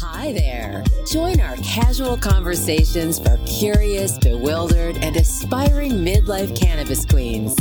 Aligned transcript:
Hi 0.00 0.32
there. 0.32 0.84
Join 1.10 1.40
our 1.40 1.56
casual 1.56 2.16
conversations 2.16 3.18
for 3.18 3.38
curious, 3.46 4.16
bewildered, 4.18 4.96
and 4.98 5.16
aspiring 5.16 5.92
midlife 5.92 6.58
cannabis 6.58 7.04
queens. 7.04 7.56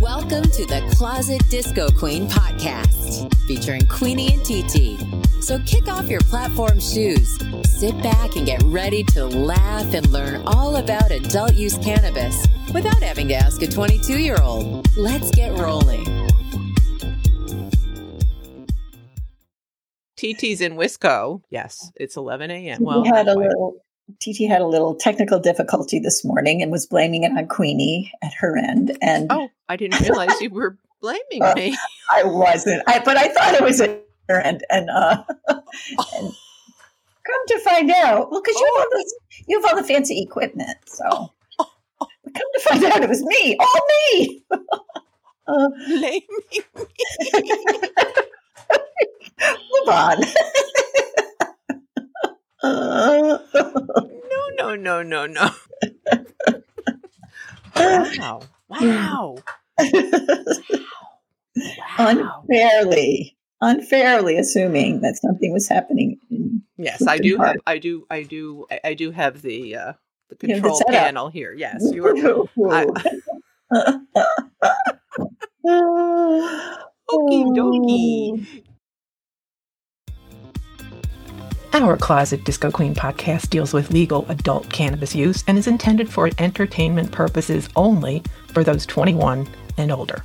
Welcome 0.00 0.44
to 0.44 0.66
the 0.66 0.86
Closet 0.94 1.42
Disco 1.48 1.88
Queen 1.90 2.28
podcast, 2.28 3.34
featuring 3.46 3.86
Queenie 3.86 4.34
and 4.34 4.44
TT. 4.44 5.42
So 5.42 5.58
kick 5.60 5.88
off 5.88 6.08
your 6.08 6.20
platform 6.22 6.80
shoes, 6.80 7.38
sit 7.64 8.00
back, 8.02 8.36
and 8.36 8.44
get 8.44 8.62
ready 8.64 9.02
to 9.04 9.24
laugh 9.24 9.94
and 9.94 10.06
learn 10.10 10.42
all 10.46 10.76
about 10.76 11.10
adult 11.10 11.54
use 11.54 11.78
cannabis 11.78 12.46
without 12.74 13.02
having 13.02 13.28
to 13.28 13.34
ask 13.34 13.62
a 13.62 13.66
22 13.66 14.18
year 14.18 14.36
old. 14.42 14.86
Let's 14.96 15.30
get 15.30 15.52
rolling. 15.52 16.27
TT's 20.18 20.60
in 20.60 20.74
Wisco. 20.74 21.42
Yes, 21.48 21.90
it's 21.96 22.16
11 22.16 22.50
a.m. 22.50 22.82
Well, 22.82 23.04
He 23.04 23.08
had 23.08 23.28
a 23.28 23.34
little 23.34 23.76
TT 24.20 24.48
had 24.48 24.60
a 24.60 24.66
little 24.66 24.94
technical 24.94 25.38
difficulty 25.38 25.98
this 25.98 26.24
morning 26.24 26.60
and 26.62 26.72
was 26.72 26.86
blaming 26.86 27.24
it 27.24 27.30
on 27.36 27.46
Queenie 27.46 28.10
at 28.22 28.32
her 28.38 28.56
end. 28.58 28.96
And 29.00 29.28
Oh, 29.30 29.48
I 29.68 29.76
didn't 29.76 30.00
realize 30.00 30.40
you 30.40 30.50
were 30.50 30.76
blaming 31.00 31.20
Uh, 31.42 31.52
me. 31.54 31.76
I 32.10 32.24
wasn't. 32.24 32.82
I 32.86 33.00
but 33.04 33.16
I 33.16 33.28
thought 33.28 33.54
it 33.54 33.62
was 33.62 33.80
at 33.80 34.02
her 34.28 34.40
end. 34.40 34.64
And 34.70 34.88
uh 34.90 35.22
and 35.48 35.60
come 37.26 37.46
to 37.48 37.58
find 37.60 37.90
out, 37.90 38.30
well, 38.30 38.40
because 38.42 38.58
you 38.58 38.74
have 38.76 38.84
all 38.86 38.90
this 38.98 39.14
you 39.46 39.60
have 39.60 39.70
all 39.70 39.76
the 39.80 39.86
fancy 39.86 40.22
equipment. 40.22 40.76
So 40.86 41.30
but 41.58 42.08
come 42.24 42.48
to 42.54 42.60
find 42.60 42.84
out 42.84 43.02
it 43.02 43.08
was 43.08 43.22
me, 43.22 43.56
all 43.58 43.80
me. 44.12 44.44
uh, 45.46 45.68
Blaming 45.86 46.22
me. 46.50 46.60
Move 49.40 49.88
on. 49.88 50.20
No, 52.62 53.38
no, 54.58 54.74
no, 54.74 55.02
no, 55.02 55.26
no. 55.26 55.50
Wow. 57.76 58.40
Wow. 58.68 59.36
Wow. 61.78 62.44
unfairly, 62.48 63.36
unfairly 63.60 64.36
assuming 64.38 65.00
that 65.02 65.16
something 65.16 65.52
was 65.52 65.68
happening. 65.68 66.18
In, 66.30 66.62
Yes, 66.76 67.06
I 67.08 67.18
do 67.18 67.38
have 67.38 67.56
I 67.66 67.78
do 67.78 68.06
I 68.08 68.22
do 68.22 68.66
I- 68.70 68.80
I 68.84 68.94
do 68.94 69.10
have 69.10 69.42
the 69.42 69.74
uh 69.76 69.78
the 69.80 69.82
have 69.82 69.94
the 70.28 70.36
control 70.36 70.82
panel 70.88 71.28
here. 71.28 71.52
Yes, 71.52 71.82
you 71.92 72.06
are 72.06 72.14
I- 72.70 72.86
Okie 77.10 77.44
dokie. 77.56 78.46
Our 81.72 81.96
Closet 81.96 82.44
Disco 82.44 82.70
Queen 82.70 82.94
podcast 82.94 83.50
deals 83.50 83.72
with 83.72 83.90
legal 83.92 84.26
adult 84.28 84.68
cannabis 84.70 85.14
use 85.14 85.44
and 85.46 85.56
is 85.58 85.66
intended 85.66 86.08
for 86.10 86.30
entertainment 86.38 87.12
purposes 87.12 87.68
only 87.76 88.22
for 88.52 88.64
those 88.64 88.84
21 88.86 89.46
and 89.76 89.92
older. 89.92 90.24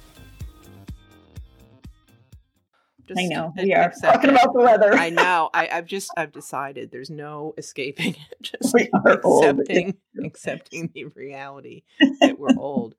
Just 3.08 3.20
I 3.20 3.26
know 3.26 3.54
we 3.58 3.74
are 3.74 3.82
accept 3.84 4.14
talking 4.16 4.30
about 4.30 4.54
the 4.54 4.60
weather. 4.62 4.94
I 4.94 5.10
know. 5.10 5.50
I, 5.54 5.68
I've 5.72 5.86
just 5.86 6.10
I've 6.16 6.32
decided 6.32 6.90
there's 6.92 7.10
no 7.10 7.54
escaping 7.58 8.16
it. 8.16 8.42
Just 8.62 8.74
We 8.74 8.90
are 8.94 9.20
old. 9.24 9.44
accepting 9.60 9.96
accepting 10.24 10.90
the 10.94 11.06
reality 11.06 11.84
that 12.22 12.40
we're 12.40 12.56
old. 12.58 12.96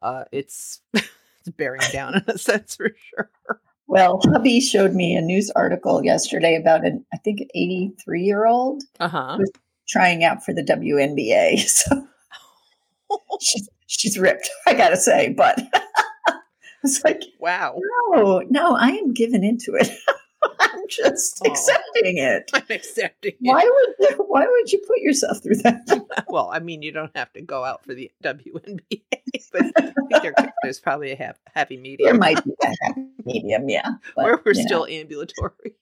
Uh, 0.00 0.24
it's 0.30 0.80
it's 0.94 1.50
bearing 1.56 1.80
down 1.92 2.14
on 2.14 2.24
us. 2.28 2.44
That's 2.44 2.76
for 2.76 2.94
sure. 3.10 3.30
Well, 3.88 4.20
hubby 4.24 4.60
showed 4.60 4.94
me 4.94 5.16
a 5.16 5.20
news 5.20 5.50
article 5.56 6.04
yesterday 6.04 6.54
about 6.56 6.84
an 6.86 7.04
I 7.12 7.16
think 7.18 7.40
83 7.54 8.22
year 8.22 8.46
old 8.46 8.82
Uh 9.00 9.08
huh. 9.08 9.38
trying 9.88 10.22
out 10.24 10.44
for 10.44 10.52
the 10.54 10.62
WNBA. 10.62 11.58
So 11.68 12.06
she's 13.40 13.68
she's 13.86 14.18
ripped, 14.18 14.48
I 14.66 14.74
gotta 14.74 14.96
say, 14.98 15.32
but 15.34 15.58
it's 16.84 17.02
like 17.04 17.22
Wow. 17.40 17.74
no, 18.12 18.42
no, 18.50 18.76
I 18.76 18.90
am 18.90 19.14
giving 19.14 19.42
into 19.44 19.74
it. 19.74 19.90
I'm 20.60 20.88
just 20.88 21.40
Aw. 21.44 21.50
accepting 21.50 22.18
it. 22.18 22.50
I'm 22.54 22.62
accepting 22.70 23.32
it. 23.32 23.36
Why 23.40 23.64
would 23.64 23.94
you, 23.98 24.24
why 24.26 24.46
would 24.46 24.72
you 24.72 24.80
put 24.86 24.98
yourself 24.98 25.42
through 25.42 25.56
that? 25.56 26.04
Well, 26.28 26.50
I 26.52 26.58
mean, 26.58 26.82
you 26.82 26.92
don't 26.92 27.16
have 27.16 27.32
to 27.32 27.40
go 27.40 27.64
out 27.64 27.84
for 27.84 27.94
the 27.94 28.10
WNBA, 28.22 29.00
but 29.50 30.22
there, 30.22 30.34
there's 30.62 30.78
probably 30.78 31.12
a 31.12 31.16
hap- 31.16 31.38
happy 31.54 31.78
medium. 31.78 32.10
There 32.10 32.18
might 32.18 32.44
be 32.44 32.52
a 32.62 32.74
happy 32.82 33.06
medium, 33.24 33.68
yeah. 33.68 33.88
but, 34.14 34.24
where 34.24 34.42
we're 34.44 34.52
you 34.52 34.62
know. 34.62 34.66
still 34.66 34.86
ambulatory, 34.86 35.76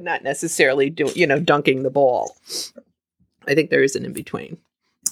not 0.00 0.24
necessarily 0.24 0.90
doing, 0.90 1.12
you 1.14 1.28
know, 1.28 1.38
dunking 1.38 1.84
the 1.84 1.90
ball. 1.90 2.34
I 3.46 3.54
think 3.54 3.70
there 3.70 3.84
is 3.84 3.94
an 3.94 4.04
in 4.04 4.12
between. 4.12 4.58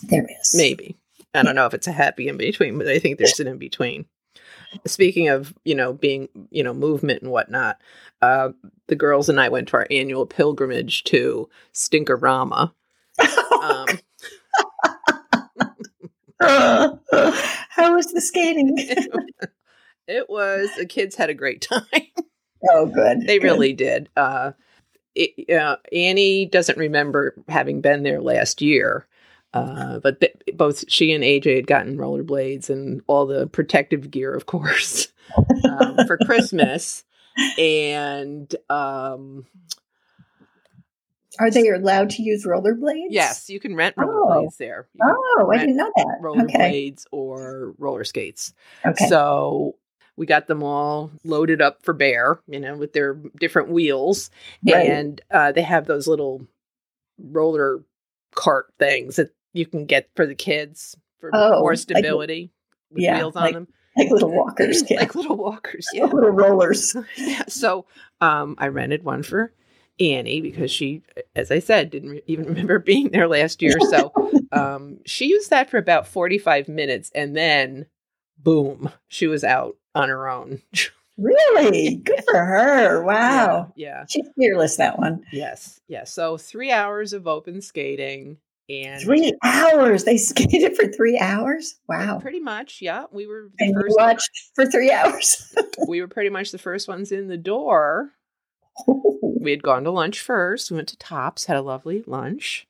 there 0.03 0.27
is. 0.41 0.55
Maybe. 0.57 0.97
I 1.35 1.43
don't 1.43 1.55
know 1.55 1.67
if 1.67 1.75
it's 1.75 1.87
a 1.87 1.93
happy 1.93 2.27
in 2.27 2.37
between, 2.39 2.79
but 2.79 2.89
I 2.89 2.99
think 2.99 3.19
there's 3.19 3.39
an 3.39 3.47
in 3.47 3.59
between. 3.59 4.07
Speaking 4.87 5.29
of, 5.29 5.55
you 5.65 5.75
know, 5.75 5.93
being, 5.93 6.29
you 6.51 6.62
know, 6.62 6.75
movement 6.75 7.23
and 7.23 7.31
whatnot, 7.31 7.79
uh, 8.23 8.51
the 8.89 8.97
girls 8.97 9.29
and 9.29 9.41
I 9.41 9.49
went 9.49 9.69
to 9.69 9.77
our 9.79 9.87
annual 9.91 10.27
pilgrimage 10.27 11.05
to 11.05 11.49
Stinkerama. 11.73 12.73
Um, 13.62 13.87
Uh, 16.41 16.91
how 17.71 17.95
was 17.95 18.12
the 18.12 18.21
skating? 18.21 18.75
it 20.06 20.29
was 20.29 20.71
the 20.77 20.87
kids 20.87 21.17
had 21.17 21.31
a 21.31 21.35
great 21.35 21.61
time. 21.62 21.83
oh, 22.71 22.87
good. 22.87 23.23
they 23.23 23.39
good. 23.39 23.45
really 23.45 23.73
did. 23.73 24.09
Uh, 24.17 24.53
it, 25.15 25.50
uh, 25.56 25.77
Annie 25.93 26.47
doesn't 26.47 26.79
remember 26.79 27.35
having 27.49 27.81
been 27.81 28.03
there 28.03 28.21
last 28.21 28.62
year, 28.62 29.06
uh, 29.55 29.99
but 30.01 30.21
th- 30.21 30.37
both 30.55 30.85
she 30.91 31.13
and 31.13 31.25
AJ 31.25 31.57
had 31.57 31.67
gotten 31.67 31.97
rollerblades 31.97 32.69
and 32.71 33.03
all 33.07 33.27
the 33.27 33.47
protective 33.47 34.11
gear, 34.11 34.35
of 34.35 34.47
course, 34.47 35.09
um, 35.65 35.97
for 36.07 36.19
Christmas. 36.19 37.05
And 37.59 38.53
um, 38.69 39.47
Are 41.39 41.51
they 41.51 41.69
allowed 41.69 42.11
to 42.11 42.23
use 42.23 42.45
rollerblades? 42.45 43.07
yes, 43.11 43.49
you 43.49 43.61
can 43.61 43.77
rent 43.77 43.95
Oh. 43.97 44.03
rollerblades 44.03 44.57
there. 44.57 44.89
You 44.95 45.01
Oh, 45.41 45.51
I 45.53 45.59
didn't 45.59 45.77
know 45.77 45.91
that. 45.97 46.17
Okay. 46.25 46.83
rollerblades 46.91 47.05
or 47.13 47.75
roller 47.79 48.05
skates. 48.05 48.53
Okay. 48.85 49.07
So 49.07 49.77
we 50.17 50.27
got 50.27 50.49
them 50.49 50.65
all 50.65 51.13
loaded 51.25 51.63
up 51.63 51.83
for 51.85 51.95
bear, 51.95 52.41
you 52.49 52.59
know, 52.59 52.77
with 52.77 52.93
their 52.93 53.15
different 53.39 53.69
wheels. 53.71 54.31
Right. 54.69 54.89
And 54.89 55.21
uh, 55.31 55.53
they 55.53 55.63
have 55.63 55.87
those 55.87 56.09
little 56.09 56.45
roller 57.23 57.85
cart 58.35 58.67
things 58.81 59.17
that 59.17 59.31
you 59.59 59.67
can 59.67 59.85
get 59.85 60.09
for 60.17 60.25
the 60.27 60.35
kids 60.35 60.97
for 61.21 61.31
Oh, 61.35 61.61
more 61.61 61.73
like- 61.73 61.79
stability 61.81 62.51
with 62.91 63.03
yeah, 63.03 63.19
wheels 63.19 63.37
on 63.37 63.43
like- 63.43 63.55
them. 63.55 63.69
like 63.97 64.11
little 64.11 64.31
walkers. 64.31 64.83
Yeah. 64.91 65.01
like 65.01 65.15
little 65.15 65.37
walkers. 65.37 65.87
Yeah. 65.93 66.05
little 66.05 66.31
rollers. 66.31 66.97
yeah. 67.17 67.43
So 67.49 67.85
um, 68.21 68.55
I 68.59 68.69
rented 68.69 69.03
one 69.05 69.23
for 69.23 69.53
Annie 70.01 70.41
because 70.41 70.71
she, 70.71 71.03
as 71.35 71.51
I 71.51 71.59
said, 71.59 71.91
didn't 71.91 72.11
re- 72.11 72.23
even 72.29 72.47
remember 72.47 72.79
being 72.79 73.11
there 73.11 73.27
last 73.29 73.61
year. 73.61 73.75
So 73.91 74.13
um, 74.53 74.99
she 75.05 75.27
used 75.27 75.51
that 75.51 75.69
for 75.69 75.77
about 75.79 76.07
45 76.07 76.69
minutes 76.69 77.11
and 77.15 77.37
then 77.37 77.87
boom, 78.39 78.91
she 79.09 79.27
was 79.27 79.43
out 79.43 79.77
on 79.97 80.09
her 80.09 80.29
own. 80.29 80.63
Really? 81.17 81.97
Good 81.97 82.23
for 82.31 82.45
her. 82.45 83.03
Wow. 83.03 83.73
Yeah. 83.75 83.89
yeah. 83.89 84.05
She's 84.09 84.29
fearless, 84.39 84.77
that 84.77 85.01
one. 85.01 85.25
Yes. 85.33 85.81
Yes. 85.89 86.13
So 86.13 86.37
three 86.37 86.71
hours 86.71 87.13
of 87.13 87.27
open 87.27 87.61
skating 87.61 88.37
and 88.69 89.01
Three 89.01 89.33
hours. 89.43 90.05
They 90.05 90.17
skated 90.19 90.77
for 90.77 90.87
three 90.89 91.19
hours. 91.19 91.77
Wow. 91.89 92.19
pretty 92.21 92.41
much, 92.41 92.79
yeah. 92.81 93.05
We 93.12 93.27
were 93.27 93.49
the 93.59 93.65
And 93.67 93.75
first 93.75 93.97
watched 93.99 94.31
for 94.55 94.67
three 94.67 94.91
hours. 94.93 95.55
we 95.89 96.01
were 96.01 96.09
pretty 96.09 96.31
much 96.31 96.51
the 96.53 96.59
first 96.59 96.89
ones 96.89 97.12
in 97.12 97.29
the 97.29 97.37
door. 97.39 98.12
We 99.41 99.53
had 99.53 99.62
gone 99.62 99.85
to 99.85 99.91
lunch 99.93 100.20
first. 100.20 100.70
We 100.70 100.75
went 100.76 100.88
to 100.88 100.97
Tops, 100.99 101.44
had 101.47 101.56
a 101.56 101.62
lovely 101.62 102.03
lunch. 102.06 102.67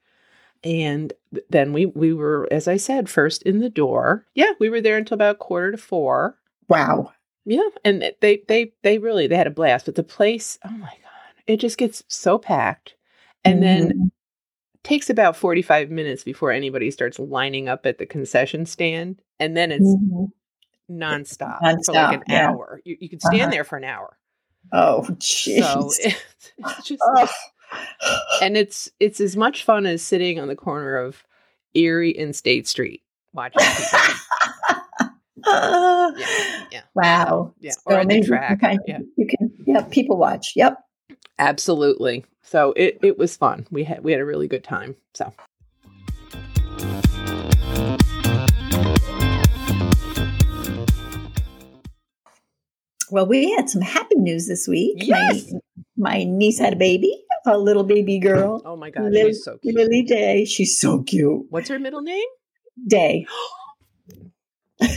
And 0.63 1.13
then 1.49 1.73
we 1.73 1.87
we 1.87 2.13
were, 2.13 2.47
as 2.51 2.69
I 2.69 2.77
said, 2.77 3.09
first 3.09 3.43
in 3.43 3.61
the 3.61 3.71
door. 3.71 4.27
Yeah, 4.35 4.53
we 4.61 4.69
were 4.69 4.81
there 4.83 4.99
until 4.99 5.15
about 5.15 5.39
quarter 5.39 5.73
to 5.73 5.79
four. 5.79 6.37
wow. 6.69 7.13
Yeah, 7.47 7.69
and 7.85 8.13
they 8.21 8.43
they 8.49 8.73
they 8.83 8.99
really 8.99 9.27
they 9.27 9.37
had 9.37 9.47
a 9.47 9.51
blast. 9.51 9.87
But 9.87 9.95
the 9.95 10.03
place, 10.03 10.59
oh 10.65 10.71
my 10.71 10.89
god, 10.89 11.43
it 11.47 11.57
just 11.57 11.79
gets 11.79 12.03
so 12.09 12.37
packed, 12.39 12.95
and 13.45 13.63
then 13.63 13.93
Mhm. 13.93 14.11
Takes 14.85 15.11
about 15.11 15.37
forty 15.37 15.63
five 15.63 15.91
minutes 15.91 16.25
before 16.25 16.51
anybody 16.53 16.91
starts 16.91 17.19
lining 17.19 17.69
up 17.69 17.85
at 17.87 17.99
the 17.99 18.07
concession 18.07 18.65
stand, 18.67 19.21
and 19.41 19.57
then 19.57 19.71
it's 19.73 19.85
Mhm. 19.85 20.31
nonstop, 20.91 21.59
for 21.85 21.93
like 21.93 22.17
an 22.19 22.23
yeah. 22.29 22.49
hour. 22.51 22.81
You 22.85 22.97
you 23.01 23.09
could 23.09 23.21
stand 23.23 23.43
Uh-huh. 23.43 23.51
there 23.51 23.65
for 23.65 23.77
an 23.77 23.85
hour. 23.85 24.17
Oh, 24.73 25.03
So 25.05 25.13
jeez. 25.15 25.97
it's, 26.01 26.53
it's 26.59 26.83
just 26.89 27.03
Oh. 27.05 27.29
and 28.43 28.57
it's 28.57 28.91
it's 29.01 29.21
as 29.21 29.37
much 29.37 29.65
fun 29.65 29.87
as 29.87 30.03
sitting 30.03 30.39
on 30.41 30.49
the 30.49 30.57
corner 30.57 30.97
of 30.97 31.25
Erie 31.75 32.17
and 32.19 32.35
State 32.35 32.67
Street 32.67 33.03
watching. 33.33 33.61
people. 33.61 33.99
Yeah, 35.47 36.65
yeah. 36.73 36.81
Wow. 36.95 37.55
Yeah, 37.61 37.71
So 37.73 37.81
or 37.87 38.01
the 38.01 38.07
maybe 38.07 38.21
you 38.23 38.27
track, 38.27 38.61
can- 38.61 38.79
yeah. 38.87 38.99
You 39.17 39.27
can, 39.27 39.51
yeah, 39.67 39.83
people 39.91 40.17
watch. 40.19 40.53
Yep. 40.57 40.79
Absolutely. 41.39 42.25
So 42.43 42.73
it, 42.77 42.99
it 43.03 43.19
was 43.19 43.37
fun. 43.37 43.67
We 43.71 43.85
had 43.85 44.03
we 44.03 44.13
had 44.13 44.21
a 44.21 44.25
really 44.25 44.49
good 44.49 44.65
time. 44.65 44.97
So 45.15 45.33
Well, 53.11 53.27
we 53.27 53.51
had 53.53 53.71
some 53.71 53.81
happy 53.83 54.17
news 54.17 54.47
this 54.49 54.67
week. 54.69 54.97
Yes. 54.99 55.51
My, 55.97 56.11
my 56.11 56.25
niece 56.25 56.59
had 56.59 56.75
a 56.75 56.77
baby, 56.77 57.25
a 57.47 57.57
little 57.57 57.85
baby 57.85 58.19
girl. 58.19 58.61
oh 58.65 58.77
my 58.77 58.91
god, 58.91 59.13
Lil- 59.13 59.29
she's 59.29 59.45
so 59.45 59.57
cute. 59.59 59.75
Lily 59.75 60.03
Day. 60.03 60.45
She's 60.45 60.79
so 60.79 61.03
cute. 61.03 61.47
What's 61.51 61.69
her 61.71 61.79
middle 61.79 62.03
name? 62.03 62.27
Day. 62.87 63.27
That's 64.81 64.93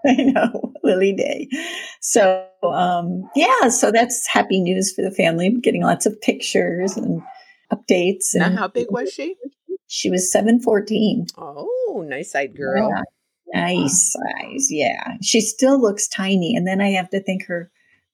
I 0.06 0.14
know, 0.14 0.72
Lily 0.84 1.12
Day. 1.12 1.48
So, 2.00 2.46
um, 2.62 3.28
yeah, 3.34 3.68
so 3.68 3.90
that's 3.90 4.26
happy 4.28 4.60
news 4.60 4.92
for 4.92 5.02
the 5.02 5.10
family. 5.10 5.50
Getting 5.62 5.82
lots 5.82 6.06
of 6.06 6.20
pictures 6.20 6.96
and 6.96 7.22
updates. 7.72 8.34
now 8.34 8.50
how 8.50 8.68
big 8.68 8.86
was 8.90 9.12
she? 9.12 9.34
She 9.86 10.10
was 10.10 10.30
seven 10.30 10.60
fourteen. 10.60 11.26
Oh, 11.36 12.04
nice 12.06 12.34
eyed 12.34 12.56
girl. 12.56 12.90
Yeah, 13.54 13.60
nice 13.62 14.12
size. 14.12 14.68
Yeah, 14.70 15.14
she 15.22 15.40
still 15.40 15.80
looks 15.80 16.06
tiny. 16.08 16.54
And 16.54 16.66
then 16.66 16.80
I 16.80 16.90
have 16.90 17.10
to 17.10 17.20
think 17.22 17.44
her 17.46 17.70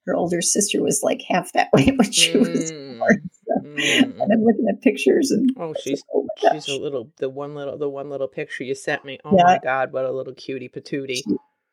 her 0.07 0.15
older 0.15 0.43
sister 0.43 0.83
was 0.83 1.01
like 1.03 1.23
half 1.29 1.53
that 1.53 1.69
way 1.73 1.87
when 1.97 2.13
she 2.13 2.37
was 2.39 2.73
Mm, 2.73 2.99
born. 2.99 3.31
So, 3.47 3.67
mm. 3.69 4.03
and 4.21 4.33
I'm 4.33 4.45
looking 4.45 4.67
at 4.69 4.81
pictures 4.83 5.31
and 5.31 5.51
Oh, 5.59 5.75
she's 5.83 6.03
oh 6.15 6.27
she's 6.53 6.69
a 6.69 6.77
little 6.79 7.11
the 7.19 7.29
one 7.29 7.55
little 7.55 7.77
the 7.79 7.89
one 7.89 8.09
little 8.11 8.29
picture 8.29 8.65
you 8.65 8.75
sent 8.75 9.05
me. 9.05 9.19
Oh 9.25 9.37
Yeah. 9.37 9.45
my 9.45 9.59
god, 9.63 9.93
what 9.93 10.05
a 10.05 10.13
little 10.13 10.35
cutie 10.35 10.69
patootie. 10.69 11.23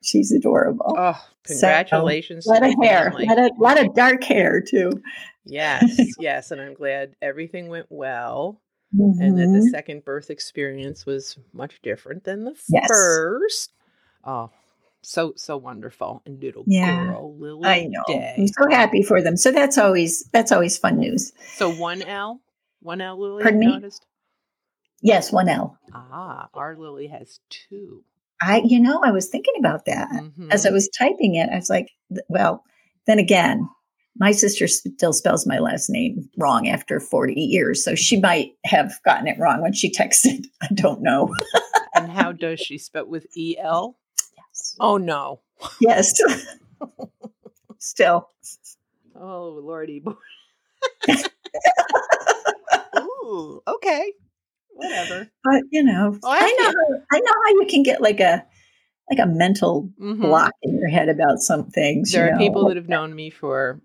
She's 0.01 0.31
adorable. 0.31 0.95
Oh, 0.98 1.13
So, 1.45 1.53
congratulations. 1.53 2.45
a 2.45 2.50
lot 2.50 2.63
of 2.63 2.74
hair, 2.81 3.06
family. 3.12 3.25
lot 3.27 3.39
of, 3.39 3.51
lot 3.57 3.80
of 3.80 3.94
dark 3.95 4.24
hair 4.24 4.62
too. 4.62 4.92
Yes, 5.45 6.15
yes, 6.19 6.51
and 6.51 6.62
I'm 6.62 6.74
glad 6.74 7.15
everything 7.21 7.68
went 7.69 7.88
well. 7.89 8.62
and 8.94 9.38
that 9.38 9.45
the 9.48 9.59
Mhm. 9.59 9.71
second 9.71 10.03
birth 10.03 10.30
experience 10.30 11.06
was 11.06 11.38
much 11.53 11.81
different 11.81 12.24
than 12.25 12.44
the 12.44 12.56
Yes. 12.68 12.88
first. 12.89 13.74
Oh, 14.25 14.50
so 15.01 15.33
so 15.38 15.56
wonderful 15.57 16.21
and 16.25 16.42
little 16.44 16.65
Yeah. 16.68 17.06
girl 17.06 17.36
Lily 17.38 17.68
I 17.69 17.86
know. 17.89 18.04
Day. 18.06 18.36
I'm 18.38 18.47
so 18.47 18.69
happy 18.69 19.01
for 19.01 19.21
them. 19.21 19.38
So 19.38 19.51
that's 19.51 19.77
always 19.77 20.24
that's 20.33 20.51
always 20.51 20.77
fun 20.77 21.00
news. 21.00 21.31
So 21.56 21.69
one 21.74 22.01
L, 22.01 22.42
one 22.81 23.00
L 23.01 23.18
Lily. 23.18 23.44
Pardon 23.44 23.59
me? 23.62 23.68
Noticed? 23.68 24.06
Yes, 25.01 25.31
one 25.31 25.47
L. 25.50 25.77
Ah, 25.94 26.50
our 26.54 26.75
Lily 26.75 27.07
has 27.07 27.39
two. 27.50 28.04
I 28.42 28.62
you 28.66 28.80
know 28.80 29.02
I 29.04 29.12
was 29.12 29.28
thinking 29.30 29.54
about 29.60 29.86
that 29.86 30.10
as 30.52 30.66
I 30.66 30.70
Mhm. 30.70 30.74
was 30.74 30.90
typing 30.90 31.36
it. 31.36 31.50
I 31.52 31.56
was 31.58 31.70
like, 31.70 31.90
well, 32.28 32.64
then 33.08 33.20
again, 33.20 33.68
my 34.18 34.32
sister 34.32 34.68
still 34.68 35.14
spells 35.14 35.46
my 35.48 35.60
last 35.60 35.90
name 35.90 36.30
wrong 36.38 36.68
after 36.68 37.00
40 37.00 37.34
years, 37.40 37.84
so 37.84 37.96
she 37.96 38.20
might 38.20 38.52
have 38.66 38.92
gotten 39.06 39.28
it 39.28 39.40
wrong 39.40 39.62
when 39.62 39.74
she 39.74 39.92
texted. 39.92 40.46
I 40.62 40.68
don't 40.74 41.02
know. 41.02 41.34
and 41.96 42.10
how 42.12 42.32
does 42.32 42.60
she 42.60 42.78
spell 42.78 43.06
with 43.08 43.26
E 43.38 43.58
L? 43.60 43.98
Yes. 44.38 44.76
Oh 44.80 44.98
no. 44.98 45.42
Yes. 45.80 46.14
still. 47.80 48.30
Oh 49.16 49.60
lordy 49.64 50.00
boy. 50.00 50.14
Ooh, 52.98 53.62
okay. 53.68 54.14
Whatever. 54.81 55.31
But 55.44 55.63
you 55.72 55.83
know, 55.83 56.18
Oh, 56.24 56.30
I 56.30 56.39
I 56.39 56.51
know 56.57 56.63
how, 56.69 57.01
I 57.12 57.19
know 57.19 57.31
how 57.45 57.50
you 57.62 57.66
can 57.69 57.83
get 57.83 58.01
like 58.01 58.19
a 58.19 58.45
like 59.10 59.19
a 59.19 59.25
mental 59.25 59.89
Mhm. 60.00 60.22
block 60.22 60.54
in 60.62 60.78
your 60.78 60.89
head 60.89 61.10
about 61.10 61.39
some 61.39 61.69
things. 61.69 62.12
There 62.12 62.28
are 62.28 62.31
know? 62.31 62.38
people 62.38 62.68
that 62.68 62.78
have 62.78 62.88
known 62.89 63.13
me 63.16 63.30
for 63.30 63.81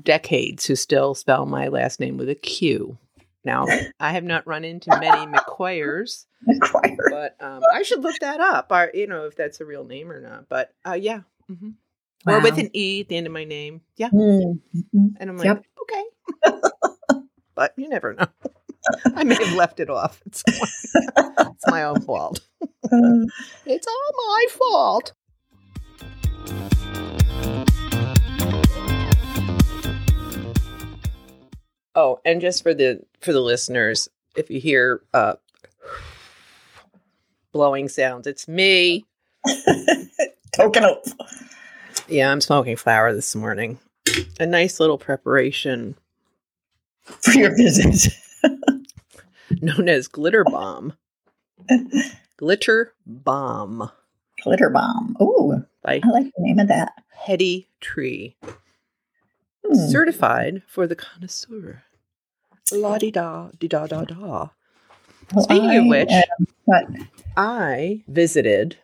decades 0.00 0.66
who 0.66 0.76
still 0.76 1.14
spell 1.14 1.44
my 1.46 1.68
last 1.68 1.98
name 2.00 2.16
with 2.16 2.28
a 2.28 2.34
Q. 2.34 2.96
Now, 3.44 3.66
I 3.98 4.12
have 4.12 4.24
not 4.24 4.46
run 4.46 4.64
into 4.64 4.90
many 4.90 5.26
McQuayers, 5.26 6.26
acquire. 6.48 6.96
but 7.10 7.36
um, 7.40 7.62
I 7.72 7.82
should 7.82 8.02
look 8.02 8.18
that 8.20 8.40
up. 8.40 8.70
Or, 8.70 8.90
you 8.92 9.06
know, 9.06 9.24
if 9.24 9.36
that's 9.36 9.60
a 9.60 9.64
real 9.64 9.84
name 9.84 10.10
or 10.12 10.20
not. 10.20 10.48
But 10.48 10.72
uh, 10.86 10.92
yeah, 11.00 11.20
hmm 11.48 11.70
or 12.26 12.40
with 12.40 12.58
an 12.58 12.68
E 12.74 13.00
at 13.00 13.08
the 13.08 13.16
end 13.16 13.26
of 13.26 13.32
my 13.32 13.44
name. 13.44 13.80
Yeah, 13.96 14.10
Mm, 14.10 14.60
mhm. 14.76 15.14
and 15.18 15.30
I'm 15.30 15.38
like, 15.38 15.46
Yep. 15.46 15.64
okay, 15.82 16.04
but 17.54 17.72
you 17.76 17.88
never 17.88 18.14
know. 18.14 18.26
I 19.14 19.24
may 19.24 19.34
have 19.34 19.54
left 19.54 19.80
it 19.80 19.90
off. 19.90 20.20
It's, 20.26 20.42
it's 20.48 21.66
my 21.66 21.84
own 21.84 22.00
fault. 22.02 22.40
It's 23.66 23.86
all 23.86 24.12
my 24.28 24.46
fault. 24.50 25.12
Oh, 31.94 32.20
and 32.24 32.40
just 32.40 32.62
for 32.62 32.74
the 32.74 33.04
for 33.20 33.32
the 33.32 33.40
listeners, 33.40 34.08
if 34.36 34.50
you 34.50 34.60
hear 34.60 35.02
uh 35.12 35.34
blowing 37.52 37.88
sounds, 37.88 38.26
it's 38.26 38.46
me. 38.46 39.04
token 40.52 40.84
oath. 40.84 41.12
Yeah, 42.08 42.30
I'm 42.30 42.40
smoking 42.40 42.76
flower 42.76 43.12
this 43.12 43.34
morning. 43.34 43.78
A 44.38 44.46
nice 44.46 44.80
little 44.80 44.98
preparation 44.98 45.96
for 47.02 47.32
your 47.32 47.56
visit. 47.56 48.12
known 49.62 49.88
as 49.88 50.08
glitter 50.08 50.44
bomb. 50.50 50.94
glitter 52.36 52.92
bomb 53.06 53.90
Glitter 54.42 54.70
bomb. 54.70 55.16
Ooh, 55.20 55.64
I 55.84 56.00
like 56.12 56.26
the 56.26 56.32
name 56.38 56.58
of 56.60 56.68
that. 56.68 56.92
Hetty 57.12 57.68
Tree. 57.80 58.36
Hmm. 59.66 59.90
certified 59.90 60.62
for 60.68 60.86
the 60.86 60.94
connoisseur. 60.94 61.82
La 62.72 62.98
di 62.98 63.10
da 63.10 63.50
di 63.58 63.66
da 63.66 63.86
da 63.86 64.04
da. 64.04 64.48
Well, 65.34 65.44
Speaking 65.44 65.70
I 65.70 65.74
of 65.74 65.86
which, 65.86 66.12
what? 66.64 66.86
I 67.36 68.04
visited 68.06 68.76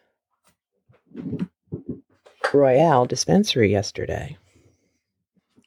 Royale 2.52 3.06
Dispensary 3.06 3.70
yesterday. 3.70 4.37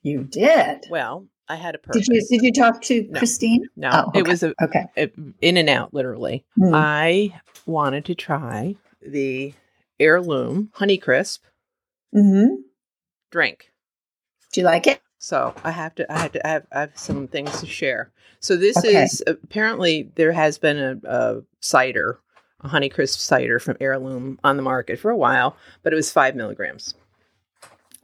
You 0.04 0.24
did. 0.24 0.86
Well, 0.90 1.28
I 1.50 1.56
had 1.56 1.76
a 1.76 1.78
purpose. 1.78 2.08
Did 2.08 2.16
you 2.16 2.28
did 2.30 2.44
you 2.44 2.52
talk 2.52 2.82
to 2.84 3.08
No. 3.10 3.20
Christine? 3.20 3.68
No, 3.76 3.90
Oh, 3.94 4.12
it 4.14 4.28
was 4.28 4.44
a, 4.44 4.54
Okay. 4.62 4.86
a- 4.98 5.12
in 5.42 5.58
and 5.58 5.70
out, 5.70 5.94
literally. 5.94 6.44
Hmm. 6.58 6.74
I 6.74 7.40
wanted 7.66 8.06
to 8.06 8.16
try 8.16 8.76
the 9.02 9.54
heirloom 10.00 10.72
Honeycrisp 10.76 11.40
mm-hmm. 12.16 12.56
drink. 13.32 13.72
Do 14.52 14.62
you 14.62 14.66
like 14.66 14.88
it? 14.88 15.02
So 15.20 15.54
I 15.64 15.72
have 15.72 15.96
to, 15.96 16.12
I 16.12 16.20
have 16.20 16.32
to, 16.34 16.48
I 16.48 16.50
have, 16.52 16.68
I 16.72 16.80
have 16.82 16.98
some 16.98 17.28
things 17.28 17.60
to 17.62 17.66
share. 17.66 18.12
So 18.40 18.56
this 18.56 18.78
Okay. 18.78 19.04
is 19.04 19.24
apparently 19.26 20.12
there 20.16 20.32
has 20.32 20.58
been 20.58 20.78
a, 20.78 20.98
a 21.10 21.42
cider, 21.60 22.20
a 22.62 22.70
Honeycrisp 22.70 23.18
cider 23.18 23.60
from 23.60 23.78
Heirloom 23.80 24.40
on 24.44 24.58
the 24.58 24.64
market 24.64 25.00
for 25.00 25.10
a 25.12 25.18
while, 25.18 25.58
but 25.84 25.92
it 25.92 25.96
was 25.96 26.12
five 26.12 26.36
milligrams. 26.36 26.94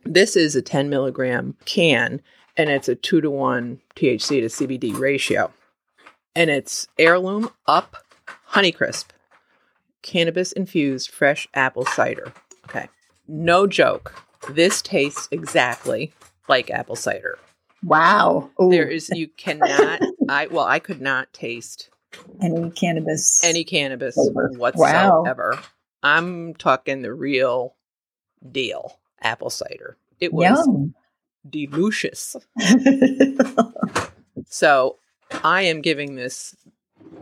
This 0.06 0.36
is 0.36 0.56
a 0.56 0.62
10 0.62 0.90
milligram 0.90 1.56
can, 1.66 2.22
and 2.58 2.70
it's 2.70 2.88
a 2.90 2.96
two 2.96 3.22
to 3.22 3.30
one 3.30 3.82
THC 3.96 4.42
to 4.42 4.68
CBD 4.68 4.98
ratio, 4.98 5.52
and 6.36 6.50
it's 6.50 6.88
Heirloom 6.98 7.50
Up 7.68 7.98
Honeycrisp, 8.52 9.08
cannabis 10.02 10.52
infused 10.52 11.10
fresh 11.12 11.48
apple 11.54 11.86
cider. 11.86 12.34
Okay, 12.66 12.88
no 13.28 13.68
joke. 13.68 14.16
This 14.50 14.82
tastes 14.82 15.28
exactly 15.32 16.14
like 16.48 16.70
apple 16.70 16.96
cider. 16.96 17.40
Wow. 17.84 18.50
Ooh, 18.62 18.70
There 18.70 18.88
is 18.88 19.10
you 19.10 19.28
cannot 19.38 20.02
I 20.30 20.48
well 20.48 20.66
I 20.66 20.80
could 20.80 21.02
not 21.02 21.32
taste 21.34 21.90
any 22.42 22.70
cannabis. 22.72 23.44
any 23.44 23.64
cannabis 23.64 24.16
Flavor. 24.16 24.52
whatsoever. 24.58 25.60
I'm 26.04 26.54
talking 26.56 27.02
the 27.02 27.14
real 27.14 27.76
deal 28.52 29.00
apple 29.22 29.50
cider. 29.50 29.98
It 30.20 30.34
was 30.34 30.50
Yum. 30.68 30.94
Delicious. 31.50 32.36
So 34.50 34.98
I 35.44 35.64
am 35.64 35.82
giving 35.82 36.16
this 36.16 36.56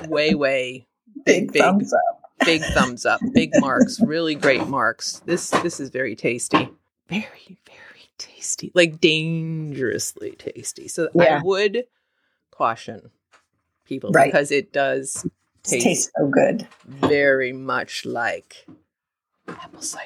way 0.08 0.34
way 0.34 0.88
big, 1.26 1.52
big 1.54 1.62
thumbs 1.62 1.94
up. 1.94 2.22
big 2.46 2.62
thumbs 2.74 3.06
up, 3.06 3.22
big 3.34 3.52
marks, 3.60 4.00
really 4.02 4.36
great 4.36 4.68
marks. 4.68 5.20
This 5.26 5.50
this 5.50 5.80
is 5.80 5.90
very 5.90 6.16
tasty. 6.16 6.70
Very 7.08 7.58
very 7.66 8.10
tasty. 8.18 8.72
Like 8.76 9.00
dangerously 9.00 10.32
tasty. 10.32 10.88
So 10.88 11.10
Yeah. 11.14 11.38
I 11.38 11.42
would 11.44 11.86
caution 12.52 13.12
people 13.86 14.12
Right. 14.12 14.32
because 14.32 14.52
it 14.52 14.74
does 14.74 15.26
taste 15.64 15.84
tastes 15.86 16.12
so 16.18 16.28
good. 16.28 16.68
very 16.86 17.54
much 17.54 18.06
like 18.06 18.66
apple 19.48 19.82
cider. 19.82 20.06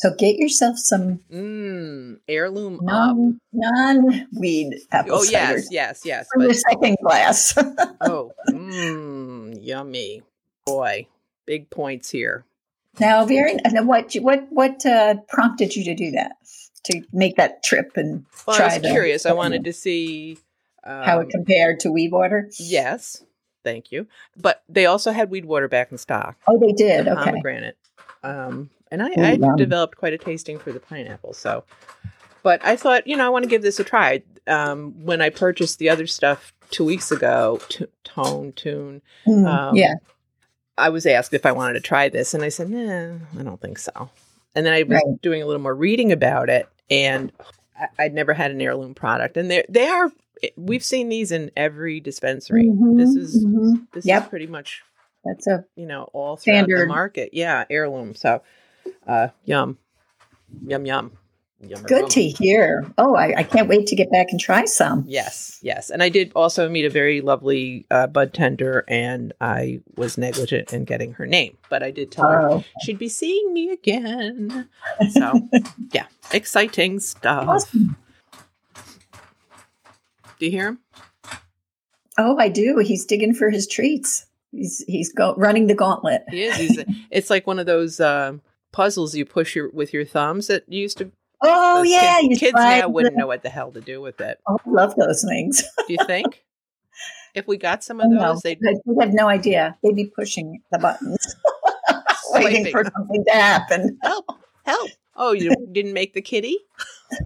So 0.00 0.14
get 0.18 0.36
yourself 0.36 0.78
some 0.78 1.20
Mmm, 1.30 2.20
heirloom 2.26 2.80
non 2.82 3.38
non 3.52 4.26
weed 4.38 4.78
apple 4.90 5.16
Oh 5.16 5.22
cider 5.24 5.58
yes, 5.58 5.68
yes, 5.70 6.02
yes. 6.06 6.26
your 6.36 6.48
But 6.48 6.56
second 6.56 6.96
glass. 7.02 7.54
oh, 8.00 8.32
mmm, 8.48 9.58
yummy. 9.60 10.22
Boy, 10.64 11.06
big 11.46 11.68
points 11.70 12.10
here. 12.10 12.44
now, 12.98 13.24
very. 13.26 13.58
What 13.64 14.14
what 14.14 14.46
what 14.50 14.86
uh, 14.86 15.16
prompted 15.28 15.76
you 15.76 15.84
to 15.84 15.94
do 15.94 16.10
that? 16.12 16.32
to 16.84 17.02
make 17.12 17.36
that 17.36 17.62
trip 17.62 17.90
and 17.96 18.24
Well, 18.46 18.56
try 18.56 18.64
I 18.64 18.72
was 18.76 18.82
the- 18.82 18.88
curious. 18.88 19.26
I 19.26 19.32
wanted 19.34 19.64
to 19.64 19.72
see 19.74 20.38
um, 20.82 21.02
how 21.04 21.20
it 21.20 21.28
compared 21.28 21.78
to 21.80 21.92
weed 21.92 22.10
water. 22.10 22.48
Yes, 22.58 23.22
thank 23.64 23.92
you. 23.92 24.06
But 24.34 24.62
they 24.66 24.86
also 24.86 25.10
had 25.12 25.28
weed 25.30 25.44
water 25.44 25.68
back 25.68 25.92
in 25.92 25.98
stock. 25.98 26.36
Oh, 26.48 26.58
they 26.58 26.72
did. 26.72 27.06
Okay. 27.06 27.22
pomegranate. 27.22 27.76
Um, 28.22 28.70
and 28.90 29.02
I, 29.02 29.32
yum. 29.32 29.56
developed 29.56 29.96
quite 29.96 30.12
a 30.12 30.18
tasting 30.18 30.58
for 30.58 30.72
the 30.72 30.80
pineapple. 30.80 31.32
So, 31.32 31.64
but 32.42 32.64
I 32.64 32.76
thought, 32.76 33.06
you 33.06 33.16
know, 33.16 33.26
I 33.26 33.28
want 33.28 33.44
to 33.44 33.48
give 33.50 33.62
this 33.62 33.78
a 33.80 33.84
try. 33.84 34.22
Um, 34.46 35.04
when 35.04 35.20
I 35.20 35.30
purchased 35.30 35.78
the 35.78 35.90
other 35.90 36.06
stuff 36.06 36.52
two 36.70 36.84
weeks 36.84 37.10
ago, 37.12 37.60
t- 37.68 37.86
Tone, 38.04 38.52
Tune, 38.52 39.02
Mm, 39.26 39.46
Um, 39.46 39.76
yeah. 39.76 39.94
I 40.78 40.88
was 40.88 41.04
asked 41.04 41.34
if 41.34 41.44
I 41.44 41.52
wanted 41.52 41.74
to 41.74 41.80
try 41.80 42.08
this, 42.08 42.32
and 42.32 42.42
I 42.42 42.48
said, 42.48 42.70
nah, 42.70 43.16
I 43.38 43.42
don't 43.42 43.60
think 43.60 43.78
so. 43.78 44.08
And 44.54 44.64
then 44.64 44.72
I 44.72 44.82
was 44.82 44.96
Right. 45.04 45.20
doing 45.22 45.42
a 45.42 45.46
little 45.46 45.60
more 45.62 45.74
reading 45.74 46.10
about 46.10 46.48
it, 46.48 46.66
and 46.88 47.30
I- 47.78 47.88
I'd 48.04 48.14
never 48.14 48.32
had 48.32 48.50
an 48.50 48.60
heirloom 48.60 48.94
product, 48.94 49.36
and 49.36 49.50
they 49.50 49.64
they 49.68 49.86
are. 49.86 50.10
We've 50.56 50.82
seen 50.82 51.10
these 51.10 51.32
in 51.32 51.50
every 51.54 52.00
dispensary. 52.00 52.70
This 52.96 53.10
Mhm, 53.14 53.18
is 53.18 53.44
mhm. 53.46 53.86
this 53.92 54.06
Yep. 54.06 54.22
is 54.22 54.28
pretty 54.30 54.46
much 54.46 54.82
That's 55.22 55.46
a 55.46 55.66
you 55.76 55.84
know 55.86 56.08
all 56.14 56.38
Standard. 56.38 56.88
market. 56.88 57.30
Yeah, 57.34 57.64
heirloom. 57.68 58.14
So, 58.14 58.40
uh, 59.06 59.28
yum, 59.44 59.78
yum, 60.66 60.84
yum, 60.86 61.12
yum. 61.66 61.82
good 61.82 62.08
to 62.10 62.22
hear. 62.22 62.90
Oh, 62.98 63.14
I, 63.14 63.34
I 63.38 63.42
can't 63.42 63.68
wait 63.68 63.86
to 63.88 63.96
get 63.96 64.10
back 64.10 64.28
and 64.30 64.40
try 64.40 64.64
some. 64.64 65.04
Yes, 65.06 65.58
yes. 65.62 65.90
And 65.90 66.02
I 66.02 66.08
did 66.08 66.32
also 66.34 66.68
meet 66.68 66.84
a 66.84 66.90
very 66.90 67.20
lovely 67.20 67.86
uh, 67.90 68.06
bud 68.06 68.32
tender, 68.34 68.84
and 68.88 69.32
I 69.40 69.80
was 69.96 70.16
negligent 70.18 70.72
in 70.72 70.84
getting 70.84 71.12
her 71.14 71.26
name, 71.26 71.56
but 71.68 71.82
I 71.82 71.90
did 71.90 72.10
tell 72.12 72.28
her 72.28 72.40
Oh, 72.50 72.64
she'd 72.82 72.98
be 72.98 73.08
seeing 73.08 73.52
me 73.52 73.70
again. 73.70 74.68
So, 75.10 75.48
yeah, 75.92 76.06
exciting 76.32 77.00
stuff. 77.00 77.48
awesome. 77.48 77.96
Do 80.38 80.46
you 80.46 80.52
hear 80.52 80.68
him? 80.68 80.78
Oh, 82.16 82.38
I 82.38 82.48
do. 82.48 82.78
He's 82.78 83.04
digging 83.04 83.34
for 83.34 83.50
his 83.50 83.66
treats. 83.66 84.26
He's 84.52 84.82
he's 84.86 85.12
go, 85.12 85.34
running 85.36 85.66
the 85.68 85.74
gauntlet. 85.74 86.22
He 86.28 86.44
is. 86.44 86.56
He's, 86.56 86.84
it's 87.10 87.30
like 87.30 87.46
one 87.46 87.58
of 87.58 87.66
those 87.66 88.00
um 88.00 88.40
puzzles 88.72 89.14
you 89.14 89.24
push 89.24 89.54
your 89.54 89.70
with 89.70 89.92
your 89.92 90.04
thumbs 90.04 90.46
that 90.48 90.64
you 90.68 90.82
used 90.82 90.98
to. 90.98 91.10
Oh 91.42 91.82
yeah, 91.82 92.20
kids, 92.20 92.40
kids 92.40 92.54
now 92.54 92.88
wouldn't 92.88 93.16
know 93.16 93.26
what 93.26 93.42
the 93.42 93.48
hell 93.48 93.72
to 93.72 93.80
do 93.80 94.00
with 94.00 94.20
it. 94.20 94.40
Oh, 94.46 94.58
I 94.66 94.70
love 94.70 94.94
those 94.96 95.24
things. 95.24 95.62
Do 95.86 95.94
you 95.94 96.04
think? 96.06 96.44
if 97.34 97.46
we 97.46 97.56
got 97.56 97.84
some 97.84 98.00
of 98.00 98.06
oh, 98.06 98.14
know. 98.14 98.32
those, 98.34 98.42
they'd 98.42 98.58
have 99.00 99.12
no 99.12 99.28
idea. 99.28 99.76
They'd 99.82 99.96
be 99.96 100.06
pushing 100.06 100.62
the 100.70 100.78
buttons, 100.78 101.36
waiting 102.30 102.70
for 102.70 102.84
something 102.84 103.24
to 103.24 103.32
happen. 103.32 103.98
help, 104.02 104.26
help. 104.64 104.90
Oh, 105.16 105.32
you 105.32 105.54
didn't 105.72 105.92
make 105.92 106.14
the 106.14 106.22
kitty? 106.22 106.56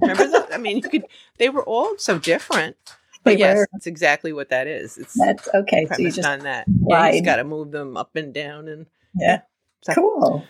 Remember 0.01 0.27
that? 0.29 0.49
I 0.53 0.59
mean, 0.59 0.79
you 0.79 0.83
could. 0.83 1.05
They 1.39 1.49
were 1.49 1.65
all 1.65 1.97
so 1.99 2.19
different. 2.19 2.77
But 3.23 3.33
They 3.33 3.39
yes, 3.39 3.57
were. 3.57 3.69
that's 3.73 3.87
exactly 3.87 4.35
what 4.35 4.51
that 4.51 4.67
is. 4.67 4.99
It's 4.99 5.15
That's 5.19 5.49
okay. 5.55 5.87
So 5.87 5.99
you 5.99 6.11
just 6.11 6.29
on 6.29 6.41
that. 6.41 6.67
Yeah, 6.89 7.07
you 7.07 7.13
just 7.13 7.25
got 7.25 7.37
to 7.37 7.45
move 7.45 7.71
them 7.71 7.97
up 7.97 8.15
and 8.17 8.35
down 8.35 8.69
and 8.69 8.87
yeah, 9.15 9.41
cool. 9.95 10.45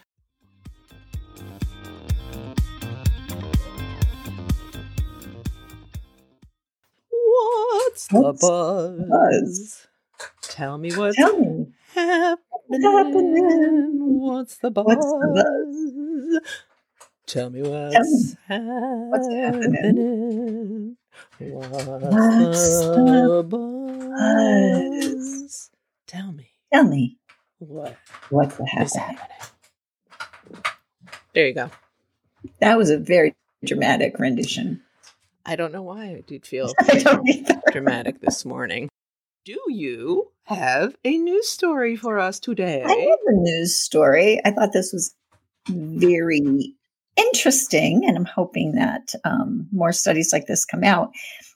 What's 7.54 8.08
the 8.08 8.25
What's 8.25 8.52
buzz? 9.04 9.08
buzz? 9.08 9.87
Tell 10.42 10.78
me 10.78 10.92
what's 10.92 11.18
Tell 11.18 11.38
me, 11.38 11.66
happening. 11.94 12.82
happening? 12.82 13.92
What's 14.00 14.58
the 14.58 14.70
buzz? 14.70 14.84
What's 14.84 15.14
the 15.14 15.28
Tell 17.26 17.50
me 17.50 17.62
what's, 17.62 18.37
What's 19.11 19.28
happening. 19.46 19.94
What's, 21.38 21.68
What's 22.08 22.88
the 22.94 23.44
buzz? 24.16 25.02
buzz? 25.02 25.70
Tell 26.06 26.32
me 26.32 26.50
tell 26.73 26.84
me, 26.84 27.18
what 27.58 27.99
what's 28.30 28.56
the 28.58 28.66
happening? 28.66 28.96
happening. 28.96 29.38
There 31.34 31.49
you 31.49 31.54
go. 31.54 31.70
That 32.61 32.78
was 32.78 32.90
a 32.90 32.99
very 32.99 33.34
dramatic 33.64 34.20
rendition. 34.20 34.84
I 35.46 35.56
don't 35.56 35.72
know 35.72 35.82
why 35.82 36.04
I 36.16 36.22
did 36.26 36.46
feel 36.46 36.72
dramatic 37.70 38.20
this 38.20 38.44
morning. 38.44 38.88
Do 39.44 39.58
you 39.68 40.30
have 40.44 40.96
a 41.04 41.18
news 41.18 41.48
story 41.48 41.96
for 41.96 42.18
us 42.18 42.40
today? 42.40 42.82
I 42.82 42.88
have 42.88 43.18
a 43.26 43.32
news 43.32 43.76
story. 43.76 44.40
I 44.44 44.52
thought 44.52 44.72
this 44.72 44.92
was 44.92 45.14
very 45.68 46.74
interesting, 47.16 48.04
and 48.06 48.16
I'm 48.16 48.24
hoping 48.24 48.72
that 48.72 49.14
um, 49.24 49.68
more 49.70 49.92
studies 49.92 50.32
like 50.32 50.46
this 50.46 50.64
come 50.64 50.82
out. 50.82 51.12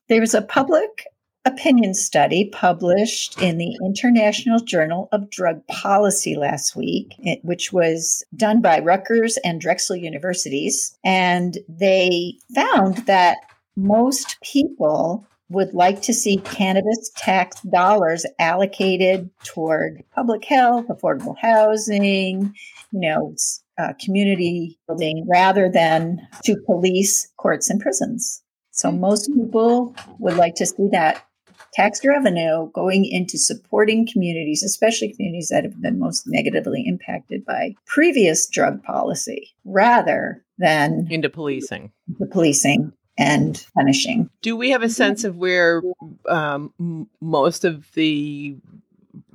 There 0.08 0.20
was 0.20 0.34
a 0.34 0.42
public 0.42 1.06
opinion 1.44 1.94
study 1.94 2.50
published 2.52 3.40
in 3.40 3.56
the 3.56 3.74
International 3.82 4.60
Journal 4.60 5.08
of 5.12 5.30
Drug 5.30 5.66
Policy 5.66 6.36
last 6.36 6.76
week, 6.76 7.14
which 7.42 7.72
was 7.72 8.22
done 8.36 8.60
by 8.60 8.80
Rutgers 8.80 9.38
and 9.38 9.60
Drexel 9.60 9.96
universities. 9.96 10.96
And 11.04 11.56
they 11.68 12.34
found 12.54 12.98
that 13.06 13.38
most 13.78 14.36
people 14.42 15.24
would 15.50 15.72
like 15.72 16.02
to 16.02 16.12
see 16.12 16.38
cannabis 16.38 17.10
tax 17.16 17.60
dollars 17.62 18.26
allocated 18.38 19.30
toward 19.44 20.02
public 20.14 20.44
health, 20.44 20.86
affordable 20.88 21.36
housing, 21.40 22.52
you 22.90 23.00
know, 23.00 23.34
uh, 23.78 23.92
community 24.04 24.78
building, 24.88 25.24
rather 25.30 25.70
than 25.70 26.20
to 26.44 26.56
police, 26.66 27.32
courts, 27.36 27.70
and 27.70 27.80
prisons. 27.80 28.42
So 28.72 28.90
most 28.90 29.32
people 29.32 29.94
would 30.18 30.36
like 30.36 30.56
to 30.56 30.66
see 30.66 30.88
that 30.90 31.24
tax 31.72 32.04
revenue 32.04 32.70
going 32.72 33.04
into 33.04 33.38
supporting 33.38 34.08
communities, 34.12 34.62
especially 34.64 35.12
communities 35.12 35.48
that 35.50 35.64
have 35.64 35.80
been 35.80 35.98
most 35.98 36.24
negatively 36.26 36.84
impacted 36.84 37.44
by 37.44 37.74
previous 37.86 38.48
drug 38.48 38.82
policy, 38.82 39.50
rather 39.64 40.44
than 40.58 41.06
Into 41.10 41.30
policing. 41.30 41.92
the 42.18 42.26
policing 42.26 42.92
and 43.18 43.66
punishing. 43.74 44.30
Do 44.42 44.56
we 44.56 44.70
have 44.70 44.82
a 44.82 44.88
sense 44.88 45.24
of 45.24 45.36
where 45.36 45.82
um, 46.28 47.08
most 47.20 47.64
of 47.64 47.92
the 47.94 48.56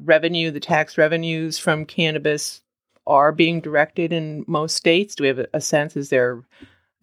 revenue, 0.02 0.52
the 0.52 0.60
tax 0.60 0.98
revenues 0.98 1.60
from 1.60 1.86
cannabis, 1.86 2.62
are 3.06 3.34
being 3.34 3.60
directed 3.60 4.14
in 4.14 4.46
most 4.48 4.78
states? 4.78 5.16
Do 5.16 5.24
we 5.24 5.28
have 5.28 5.46
a, 5.54 5.62
sense? 5.62 5.98
Is 5.98 6.10
there 6.10 6.42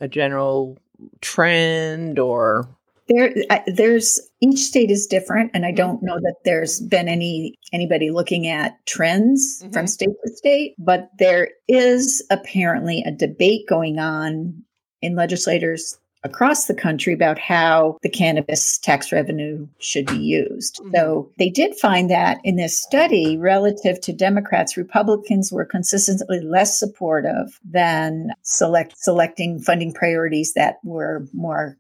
a 0.00 0.08
general 0.08 0.78
trend 1.20 2.18
or? 2.18 2.66
There, 3.08 3.34
there's 3.66 4.20
each 4.40 4.60
state 4.60 4.90
is 4.90 5.06
different, 5.06 5.50
and 5.52 5.66
I 5.66 5.72
don't 5.72 6.02
know 6.02 6.18
that 6.20 6.36
there's 6.44 6.80
been 6.80 7.08
any 7.08 7.58
anybody 7.72 8.10
looking 8.10 8.46
at 8.46 8.78
trends 8.86 9.62
Mhm. 9.62 9.72
from 9.72 9.86
state 9.86 10.10
to 10.24 10.32
state. 10.36 10.74
But 10.78 11.10
there 11.18 11.50
is 11.68 12.24
apparently 12.30 13.02
a 13.04 13.10
debate 13.10 13.66
going 13.68 13.98
on 13.98 14.62
in 15.02 15.16
legislators 15.16 15.98
across 16.22 16.66
the 16.66 16.74
country 16.74 17.12
about 17.14 17.38
how 17.38 17.96
the 18.02 18.08
cannabis 18.08 18.76
tax 18.78 19.10
revenue 19.10 19.66
should 19.78 20.06
be 20.06 20.18
used. 20.18 20.78
Mhm. 20.82 20.94
So 20.94 21.30
they 21.38 21.48
did 21.48 21.74
find 21.76 22.10
that 22.10 22.38
in 22.44 22.56
this 22.56 22.80
study, 22.80 23.38
relative 23.38 24.00
to 24.02 24.12
Democrats, 24.12 24.76
Republicans 24.76 25.50
were 25.50 25.64
consistently 25.64 26.40
less 26.40 26.78
supportive 26.78 27.58
than 27.64 28.32
select 28.42 28.94
selecting 28.98 29.60
funding 29.60 29.92
priorities 29.92 30.52
that 30.54 30.76
were 30.84 31.26
more 31.32 31.78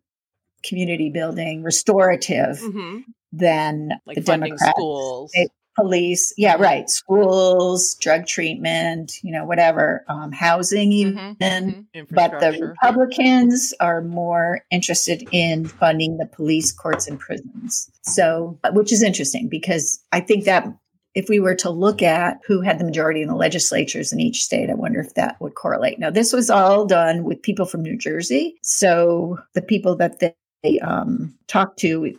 community 0.62 1.10
building, 1.10 1.62
restorative 1.62 2.60
than 3.32 3.90
Like 4.06 4.16
the 4.16 4.22
funding 4.22 4.50
Democrats. 4.50 4.70
schools. 4.76 5.30
They- 5.34 5.48
Police, 5.76 6.34
yeah, 6.36 6.56
right. 6.58 6.90
Schools, 6.90 7.94
drug 8.00 8.26
treatment, 8.26 9.12
you 9.22 9.32
know, 9.32 9.44
whatever, 9.44 10.04
um, 10.08 10.32
housing, 10.32 10.92
even. 10.92 11.36
Mhm, 11.36 11.86
mhm. 11.94 12.06
But 12.10 12.40
the 12.40 12.58
Republicans 12.60 13.72
are 13.80 14.02
more 14.02 14.60
interested 14.70 15.26
in 15.30 15.66
funding 15.66 16.18
the 16.18 16.26
police, 16.26 16.72
courts, 16.72 17.06
and 17.08 17.18
prisons. 17.18 17.90
So, 18.02 18.58
which 18.72 18.92
is 18.92 19.02
interesting 19.02 19.48
because 19.48 20.02
I 20.12 20.20
think 20.20 20.44
that 20.44 20.66
if 21.14 21.28
we 21.28 21.40
were 21.40 21.56
to 21.56 21.70
look 21.70 22.02
at 22.02 22.38
who 22.46 22.60
had 22.60 22.78
the 22.78 22.84
majority 22.84 23.22
in 23.22 23.28
the 23.28 23.34
legislatures 23.34 24.12
in 24.12 24.20
each 24.20 24.42
state, 24.42 24.70
I 24.70 24.74
wonder 24.74 25.00
if 25.00 25.14
that 25.14 25.40
would 25.40 25.54
correlate. 25.54 25.98
Now, 25.98 26.10
this 26.10 26.32
was 26.32 26.50
all 26.50 26.86
done 26.86 27.24
with 27.24 27.42
people 27.42 27.66
from 27.66 27.82
New 27.82 27.96
Jersey. 27.96 28.54
So 28.62 29.38
the 29.54 29.62
people 29.62 29.96
that 29.96 30.20
they 30.20 30.78
um, 30.80 31.34
talked 31.48 31.78
to 31.80 32.14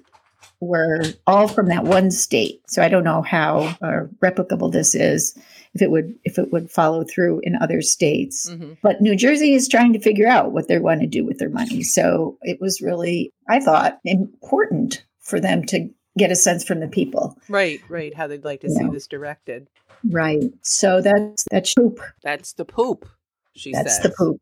were 0.61 1.03
all 1.27 1.47
from 1.47 1.67
that 1.67 1.83
one 1.83 2.11
state. 2.11 2.61
So 2.67 2.81
I 2.81 2.87
don't 2.87 3.03
know 3.03 3.21
how 3.21 3.75
uh, 3.81 4.05
replicable 4.23 4.71
this 4.71 4.95
is. 4.95 5.37
If 5.73 5.81
it 5.81 5.89
would, 5.89 6.15
if 6.25 6.37
it 6.37 6.51
would 6.51 6.69
follow 6.69 7.03
through 7.05 7.39
in 7.43 7.55
other 7.55 7.81
states, 7.81 8.49
Mhm. 8.49 8.77
but 8.83 9.01
New 9.01 9.15
Jersey 9.15 9.53
is 9.53 9.67
trying 9.69 9.93
to 9.93 9.99
figure 9.99 10.27
out 10.27 10.51
what 10.51 10.67
they 10.67 10.79
want 10.79 10.99
to 11.01 11.07
do 11.07 11.25
with 11.25 11.39
their 11.39 11.49
money. 11.49 11.81
So 11.81 12.37
it 12.41 12.59
was 12.61 12.81
really, 12.81 13.31
I 13.49 13.59
thought, 13.61 13.97
important 14.03 15.03
for 15.19 15.39
them 15.39 15.63
to 15.67 15.89
get 16.17 16.29
a 16.29 16.35
sense 16.35 16.63
from 16.65 16.81
the 16.81 16.89
people. 16.89 17.37
Right, 17.47 17.79
right. 17.89 18.13
How 18.13 18.27
they'd 18.27 18.43
like 18.43 18.59
to 18.61 18.69
see 18.69 18.83
Yeah. 18.83 18.89
this 18.91 19.07
directed. 19.07 19.67
Right. 20.03 20.51
So 20.61 21.01
that's 21.01 21.45
that's 21.49 21.73
poop. 21.73 22.01
That's 22.21 22.51
the 22.53 22.65
poop, 22.65 23.07
she 23.55 23.71
That's 23.71 23.95
says. 23.95 24.03
the 24.03 24.09
poop. 24.09 24.41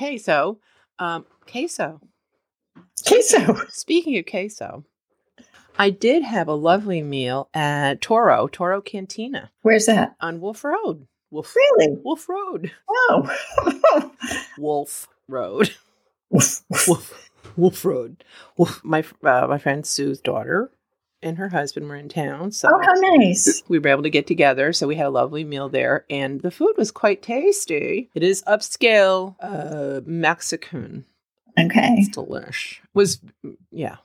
Queso. 0.00 0.58
Um, 0.98 1.26
queso. 1.46 2.00
Queso. 3.06 3.54
Speaking 3.68 4.16
of 4.18 4.24
queso, 4.26 4.84
I 5.78 5.90
did 5.90 6.22
have 6.22 6.48
a 6.48 6.54
lovely 6.54 7.02
meal 7.02 7.48
at 7.54 8.00
Toro, 8.00 8.46
Toro 8.48 8.80
Cantina 8.80 9.50
Where's 9.62 9.86
that? 9.86 10.14
on 10.20 10.40
Wolf 10.40 10.64
Road. 10.64 11.06
Wolf, 11.30 11.54
Really? 11.54 11.96
Wolf 12.02 12.28
Road. 12.28 12.72
Oh. 12.88 13.30
Wolf 14.58 15.06
Road. 15.28 15.70
Wolf, 16.30 16.62
Wolf 16.88 17.28
Wolf 17.56 17.84
Road. 17.84 18.24
Wolf. 18.56 18.80
My 18.82 19.04
uh, 19.22 19.46
my 19.48 19.58
friend 19.58 19.86
Sue's 19.86 20.20
daughter 20.20 20.70
and 21.22 21.38
her 21.38 21.48
husband 21.50 21.88
were 21.88 21.96
in 21.96 22.08
town, 22.08 22.52
so 22.52 22.68
oh, 22.72 22.80
how 22.80 22.92
nice. 23.16 23.62
we 23.68 23.78
were 23.78 23.88
able 23.88 24.02
to 24.04 24.10
get 24.10 24.26
together. 24.26 24.72
So 24.72 24.86
we 24.86 24.96
had 24.96 25.06
a 25.06 25.10
lovely 25.10 25.44
meal 25.44 25.68
there, 25.68 26.04
and 26.10 26.40
the 26.40 26.50
food 26.50 26.74
was 26.76 26.90
quite 26.90 27.22
tasty. 27.22 28.10
It 28.14 28.22
is 28.22 28.42
upscale 28.46 29.36
uh, 29.40 30.00
Mexican. 30.06 31.04
Okay. 31.58 31.94
It's 31.98 32.16
delish. 32.16 32.78
Was 32.94 33.20
yeah, 33.70 33.96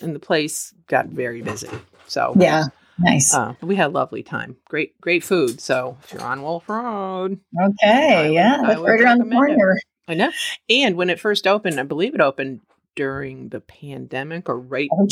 and 0.00 0.14
the 0.14 0.20
place 0.20 0.72
got 0.86 1.06
very 1.06 1.42
busy. 1.42 1.70
So 2.06 2.34
Yeah. 2.38 2.64
Nice. 3.02 3.32
uh, 3.34 3.54
we 3.62 3.76
had 3.76 3.86
a 3.86 3.92
lovely 3.94 4.22
time. 4.22 4.56
Great, 4.68 5.00
great 5.00 5.24
food. 5.24 5.58
So 5.60 5.96
if 6.04 6.12
you're 6.12 6.22
on 6.22 6.42
Wolf 6.42 6.68
Road, 6.68 7.40
I 7.58 7.64
okay. 7.64 8.28
would- 8.28 8.34
yeah. 8.34 8.58
I 8.62 8.78
would 8.78 8.86
right 8.86 9.00
around 9.00 9.18
the 9.20 9.24
recommend 9.24 9.52
it. 9.52 9.56
corner. 9.56 9.80
I 10.06 10.14
know. 10.14 10.30
And 10.68 10.96
when 10.96 11.08
it 11.08 11.18
first 11.18 11.46
opened, 11.46 11.80
I 11.80 11.84
believe 11.84 12.14
it 12.14 12.20
opened 12.20 12.60
during 12.96 13.48
the 13.50 13.60
pandemic 13.60 14.48
or 14.48 14.58
right 14.58 14.88
Oh, 14.92 15.06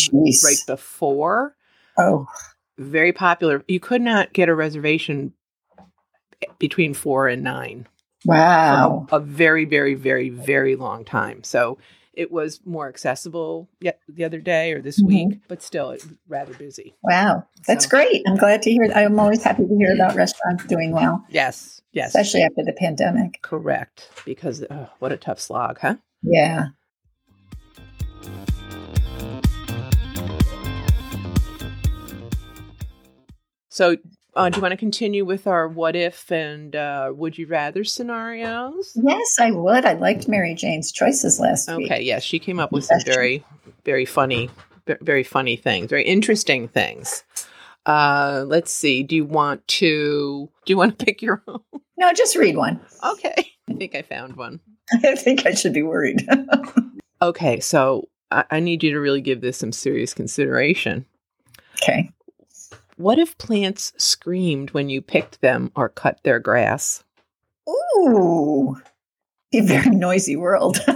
right 0.45 0.63
before. 0.67 1.55
Oh, 1.97 2.27
Very 2.79 3.13
popular. 3.13 3.65
You 3.69 3.81
could 3.81 4.03
not 4.03 4.33
get 4.33 4.49
a 4.49 4.55
reservation 4.55 5.33
between 6.59 6.95
four 6.95 7.29
and 7.29 7.43
nine. 7.43 7.87
wow. 8.25 9.07
A 9.13 9.21
very, 9.21 9.65
very, 9.65 9.95
very, 9.95 10.29
very 10.29 10.75
long 10.77 11.05
time. 11.05 11.43
So 11.45 11.79
it 12.15 12.33
was 12.33 12.61
more 12.65 12.89
accessible 12.89 13.69
yet 13.81 14.01
the 14.09 14.25
other 14.25 14.41
day 14.41 14.73
or 14.73 14.81
this 14.83 15.01
Mhm. 15.01 15.07
week, 15.07 15.41
but 15.47 15.63
still 15.63 15.91
it 15.91 16.05
rather 16.29 16.53
busy. 16.55 16.95
Wow. 17.05 17.45
That's 17.69 17.85
So- 17.85 17.91
great. 17.91 18.23
I'm 18.27 18.37
glad 18.37 18.63
to 18.63 18.71
hear. 18.73 18.89
that. 18.89 18.97
I'm 18.97 19.19
always 19.21 19.43
happy 19.45 19.67
to 19.67 19.77
hear 19.77 19.95
about 19.95 20.17
restaurants 20.17 20.65
doing 20.67 20.91
well, 20.93 21.25
Yes. 21.31 21.81
Yes. 21.93 22.09
especially 22.09 22.43
after 22.43 22.65
the 22.65 22.73
pandemic. 22.73 23.41
Correct. 23.43 24.11
Because 24.25 24.65
oh, 24.69 24.89
what 24.99 25.13
a 25.13 25.17
tough 25.17 25.39
slog, 25.41 25.79
huh? 25.81 25.95
Yeah. 26.23 26.67
So, 33.79 33.97
uh, 34.35 34.49
do 34.49 34.57
you 34.57 34.63
want 34.63 34.73
to 34.73 34.77
continue 34.77 35.25
with 35.25 35.47
our 35.47 35.69
what 35.69 35.95
if 35.95 36.33
and 36.33 36.75
uh, 36.75 37.13
would 37.15 37.39
you 37.39 37.47
rather 37.47 37.85
scenarios? 37.85 38.91
Yes, 38.97 39.37
I 39.39 39.53
would. 39.53 39.85
I 39.85 39.93
liked 39.93 40.27
Mary 40.27 40.55
Jane's 40.55 40.91
choices 40.91 41.39
last 41.39 41.69
week. 41.69 41.91
Okay, 41.91 42.03
yes, 42.03 42.25
she 42.25 42.41
came 42.41 42.59
up 42.59 42.73
with 42.73 42.87
some 42.87 42.99
very, 43.07 43.45
very 43.85 44.05
funny, 44.05 44.51
very 45.01 45.23
funny 45.23 45.55
things, 45.55 45.91
very 45.91 46.03
interesting 46.03 46.67
things. 46.67 47.23
Uh, 47.87 48.45
let's 48.49 48.73
see. 48.73 49.05
Do 49.05 49.15
you 49.15 49.25
want 49.25 49.65
to? 49.69 50.51
Do 50.65 50.73
you 50.73 50.77
want 50.77 50.99
to 50.99 51.05
pick 51.05 51.23
your 51.23 51.45
own? 51.47 51.61
No, 51.97 52.13
just 52.13 52.35
read 52.35 52.57
one. 52.57 52.81
Okay, 53.05 53.53
I 53.69 53.75
think 53.75 53.95
I 53.95 54.03
found 54.03 54.35
one. 54.35 54.59
I 55.05 55.15
think 55.15 55.47
I 55.47 55.53
should 55.53 55.73
be 55.73 55.83
worried. 55.83 56.27
Okay, 57.21 57.61
so 57.61 58.09
I, 58.31 58.45
I 58.51 58.61
need 58.61 58.83
you 58.83 58.93
to 58.93 59.01
really 59.01 59.21
give 59.21 59.41
this 59.41 59.57
some 59.57 59.73
serious 59.73 60.15
consideration. 60.15 61.07
okay. 61.77 62.11
What 62.97 63.19
if 63.21 63.39
plants 63.39 63.93
screamed 63.97 64.73
when 64.73 64.89
you 64.89 65.01
picked 65.01 65.41
them 65.41 65.71
or 65.77 65.89
cut 65.89 66.21
their 66.25 66.41
grass? 66.41 67.05
Ooh, 67.69 68.77
a 69.53 69.61
very 69.61 69.91
noisy 69.91 70.35
world. 70.35 70.79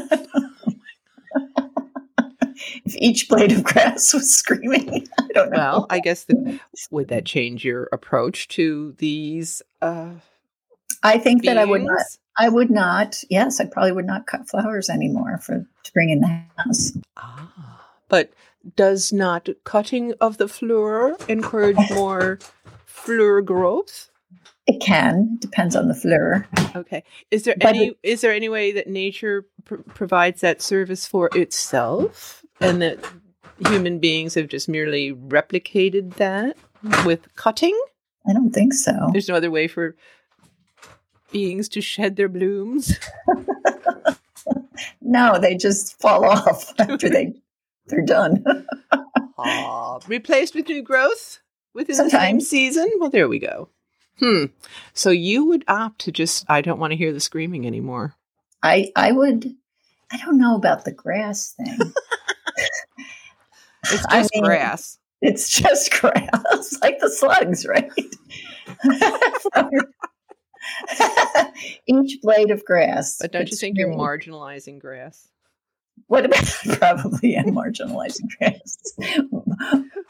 if 2.84 2.96
each 2.96 3.28
blade 3.28 3.52
of 3.52 3.62
grass 3.62 4.12
was 4.12 4.34
screaming, 4.34 5.06
I 5.18 5.26
don't 5.32 5.50
know. 5.50 5.58
Well, 5.58 5.86
I 5.90 6.00
guess 6.00 6.24
that 6.24 6.60
would 6.90 7.08
that 7.08 7.24
change 7.26 7.64
your 7.64 7.88
approach 7.92 8.48
to 8.48 8.94
these 8.98 9.62
uh, 9.80 10.10
I 11.02 11.18
think 11.18 11.44
that 11.44 11.58
I 11.58 11.64
would 11.64 11.82
not. 11.82 12.00
I 12.38 12.48
would 12.48 12.70
not. 12.70 13.22
Yes, 13.28 13.60
I 13.60 13.66
probably 13.66 13.92
would 13.92 14.06
not 14.06 14.26
cut 14.26 14.48
flowers 14.48 14.88
anymore 14.88 15.38
for 15.38 15.66
to 15.84 15.92
bring 15.92 16.10
in 16.10 16.20
the 16.20 16.42
house. 16.56 16.92
Ah, 17.16 17.88
but 18.08 18.32
does 18.76 19.12
not 19.12 19.48
cutting 19.64 20.14
of 20.20 20.38
the 20.38 20.48
fleur 20.48 21.16
encourage 21.28 21.76
more 21.90 22.38
fleur 22.86 23.40
growth? 23.40 24.10
It 24.66 24.80
can 24.80 25.38
depends 25.40 25.74
on 25.74 25.88
the 25.88 25.94
fleur. 25.94 26.46
Okay. 26.76 27.02
Is 27.30 27.42
there 27.42 27.56
But 27.58 27.70
any 27.70 27.94
is 28.02 28.20
there 28.20 28.32
any 28.32 28.48
way 28.48 28.72
that 28.72 28.86
nature 28.86 29.46
pr- 29.64 29.76
provides 29.76 30.40
that 30.40 30.62
service 30.62 31.06
for 31.06 31.28
itself, 31.34 32.44
and 32.60 32.80
that 32.80 32.98
human 33.68 33.98
beings 33.98 34.34
have 34.34 34.48
just 34.48 34.68
merely 34.68 35.12
replicated 35.12 36.14
that 36.14 36.56
with 37.04 37.34
cutting? 37.34 37.78
I 38.28 38.32
don't 38.32 38.52
think 38.52 38.72
so. 38.72 39.10
There's 39.12 39.28
no 39.28 39.34
other 39.34 39.50
way 39.50 39.66
for 39.66 39.96
beings 41.32 41.68
to 41.70 41.80
shed 41.80 42.16
their 42.16 42.28
blooms. 42.28 42.98
No, 45.12 45.38
they 45.38 45.56
just 45.56 46.00
fall 46.00 46.24
off 46.24 46.72
after 46.78 47.08
they 47.08 47.34
they're 47.86 48.04
done. 48.04 48.44
Ah, 49.44 49.98
replaced 50.06 50.54
with 50.54 50.68
new 50.68 50.82
growth 50.82 51.40
within 51.74 51.96
the 51.96 52.10
same 52.10 52.40
season. 52.40 52.88
Well, 53.00 53.10
there 53.10 53.28
we 53.28 53.40
go. 53.40 53.70
Hmm. 54.20 54.44
So 54.94 55.10
you 55.10 55.44
would 55.46 55.64
opt 55.66 56.02
to 56.02 56.12
just 56.12 56.44
I 56.48 56.60
don't 56.60 56.78
want 56.78 56.92
to 56.92 56.96
hear 56.96 57.12
the 57.12 57.18
screaming 57.18 57.66
anymore. 57.66 58.14
I 58.62 58.92
I 58.94 59.10
would. 59.10 59.52
I 60.12 60.16
don't 60.18 60.38
know 60.38 60.54
about 60.54 60.84
the 60.84 60.92
grass 60.92 61.54
thing. 61.54 61.76
It's 63.90 64.06
I 64.06 64.20
just 64.20 64.34
mean, 64.34 64.44
grass. 64.44 64.98
It's 65.22 65.50
just 65.50 65.90
grass, 66.00 66.78
like 66.80 67.00
the 67.00 67.10
slugs, 67.10 67.66
right? 67.66 67.90
Each 71.86 72.20
blade 72.22 72.50
of 72.50 72.64
grass. 72.64 73.18
But 73.20 73.32
don't 73.32 73.50
you 73.50 73.56
think 73.56 73.78
you're 73.78 73.88
marginalizing 73.88 74.78
grass? 74.80 75.28
What 76.06 76.24
about 76.24 76.44
probably 76.78 77.36
am 77.36 77.46
marginalizing 77.46 78.28
grass? 78.38 78.76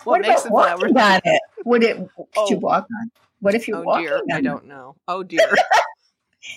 What, 0.04 0.20
what 0.20 0.20
makes 0.22 0.44
about 0.44 0.78
flower? 0.78 0.78
walking 0.92 0.96
on 0.96 1.20
it? 1.24 1.42
Would 1.64 1.84
it? 1.84 1.96
Could 1.96 2.50
you 2.50 2.56
Oh. 2.56 2.58
walk 2.58 2.86
on? 3.00 3.10
What 3.40 3.54
if 3.54 3.68
you're 3.68 3.78
Oh 3.78 3.82
walking 3.82 4.06
dear, 4.06 4.22
I 4.32 4.40
don't 4.40 4.66
know. 4.66 4.96
Oh 5.06 5.22
dear, 5.22 5.54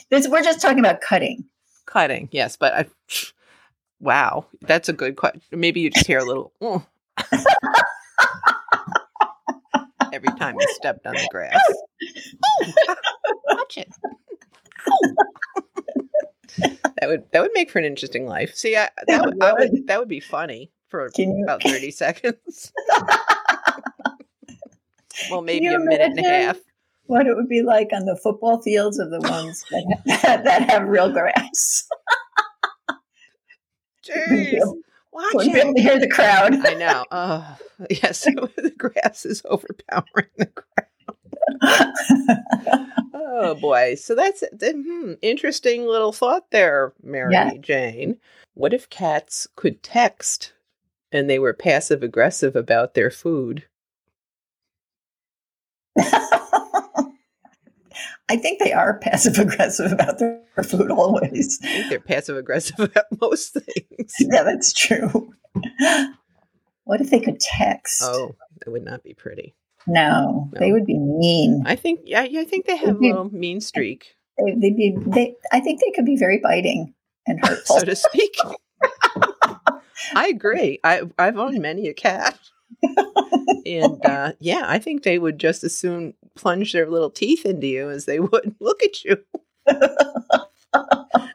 This, 0.10 0.28
we're 0.28 0.42
just 0.42 0.62
talking 0.62 0.80
about 0.80 1.02
cutting. 1.02 1.46
cutting. 1.86 2.28
Yes, 2.32 2.58
but 2.58 2.74
I. 2.74 2.86
Wow, 4.00 4.46
that's 4.62 4.90
a 4.90 4.94
good 4.94 5.16
question. 5.16 5.42
Maybe 5.52 5.82
you 5.82 5.90
just 5.92 6.08
hear 6.08 6.20
a 6.20 6.26
little. 6.26 6.54
"Oh." 6.60 6.84
Every 10.14 10.30
time 10.40 10.56
you 10.60 10.66
stepped 10.70 11.06
on 11.06 11.14
the 11.14 11.28
grass. 11.30 11.60
Watch 13.66 13.78
it. 13.78 13.90
that 17.00 17.08
would 17.08 17.24
that 17.32 17.42
would 17.42 17.52
make 17.54 17.70
for 17.72 17.80
an 17.80 17.86
interesting 17.86 18.28
life. 18.28 18.54
See, 18.56 18.76
I, 18.76 18.90
that, 19.08 19.08
That 19.08 19.26
would, 19.26 19.44
I 19.44 19.54
would. 19.54 19.72
would 19.72 19.88
that 19.88 20.00
would 20.00 20.08
be 20.08 20.20
funny 20.20 20.72
for 20.90 21.10
Can 21.10 21.38
you? 21.38 21.44
about 21.44 21.64
thirty 21.64 21.90
seconds. 22.04 22.72
well, 25.32 25.42
maybe 25.42 25.68
a 25.68 25.80
minute 25.80 26.02
and 26.02 26.20
a 26.20 26.24
half. 26.24 26.58
What 27.08 27.28
it 27.28 27.36
would 27.36 27.50
be 27.50 27.62
like 27.62 27.90
on 27.94 28.06
the 28.06 28.16
football 28.18 28.62
fields 28.62 28.98
of 29.00 29.12
the 29.12 29.20
ones 29.22 29.64
that, 30.06 30.42
that 30.44 30.70
have 30.70 30.88
real 30.88 31.12
grass. 31.12 31.88
Jeez, 34.04 34.60
watch 35.12 35.34
Wouldn't 35.34 35.54
be 35.56 35.60
able 35.62 35.74
to 35.76 35.82
hear 35.82 36.00
the 36.00 36.10
crowd. 36.10 36.66
I 36.66 36.74
know. 36.74 37.06
Oh, 37.12 37.58
yes, 37.92 38.24
the 38.24 38.74
grass 38.78 39.24
is 39.26 39.42
overpowering 39.46 40.30
the 40.38 40.48
Oh 43.38 43.56
boy. 43.56 43.96
So 43.96 44.16
that's 44.16 44.44
hmm, 44.62 45.14
interesting 45.22 45.86
little 45.86 46.12
thought 46.12 46.52
there, 46.52 46.94
Mary 47.04 47.34
Yeah. 47.34 47.54
Jane. 47.60 48.18
What 48.54 48.74
if 48.74 48.90
cats 48.90 49.48
could 49.56 49.84
text 49.84 50.54
and 51.12 51.30
they 51.30 51.40
were 51.40 51.54
passive 51.54 52.02
aggressive 52.04 52.56
about 52.56 52.94
their 52.94 53.12
food? 53.12 53.66
I 58.28 58.38
think 58.38 58.60
they 58.64 58.74
are 58.74 59.00
passive 59.00 59.38
aggressive 59.38 59.92
about 59.92 60.20
their 60.20 60.42
food 60.64 60.90
always. 60.92 61.60
I 61.64 61.68
think 61.68 61.90
they're 61.90 62.00
passive 62.00 62.38
aggressive 62.38 62.80
about 62.92 63.06
most 63.22 63.54
things. 63.54 64.14
Yeah, 64.20 64.44
that's 64.44 64.74
true. 64.74 65.34
What 66.86 67.02
if 67.02 67.10
they 67.10 67.20
could 67.20 67.40
text? 67.40 68.02
Oh, 68.04 68.36
that 68.64 68.72
would 68.72 68.84
not 68.86 69.04
be 69.04 69.14
pretty. 69.14 69.56
No, 69.88 70.50
No. 70.54 70.60
they 70.60 70.72
would 70.72 70.86
be 70.86 70.98
mean. 70.98 71.64
I 71.66 71.76
think 71.76 72.02
yeah, 72.06 72.24
yeah, 72.24 72.42
I 72.42 72.46
think 72.46 72.66
they 72.66 72.76
have 72.78 72.96
a 72.96 73.00
Mhm. 73.00 73.02
little 73.02 73.30
mean 73.36 73.62
streak, 73.62 74.16
They, 74.38 74.52
they'd 74.60 74.76
be. 74.78 74.98
They, 75.08 75.36
I 75.52 75.60
think 75.60 75.80
they 75.82 75.92
could 75.96 76.06
be 76.06 76.18
very 76.18 76.40
biting 76.42 76.94
and 77.28 77.40
hurtful. 77.46 77.80
so 77.80 77.86
to 77.86 77.96
speak. 77.96 78.36
I 80.16 80.28
agree. 80.28 80.80
I 80.84 81.02
I've 81.18 81.38
owned 81.38 81.62
many 81.62 81.88
a 81.88 81.94
cat. 81.94 82.38
and 83.66 84.06
uh, 84.06 84.34
yeah, 84.40 84.64
I 84.68 84.80
think 84.80 85.04
they 85.04 85.18
would 85.20 85.40
just 85.40 85.64
as 85.64 85.78
soon 85.78 86.14
plunge 86.36 86.74
their 86.74 86.90
little 86.90 87.10
teeth 87.10 87.46
into 87.46 87.68
you 87.68 87.90
as 87.90 88.06
they 88.06 88.20
would 88.20 88.56
look 88.60 88.84
at 88.84 89.04
you. 89.04 89.18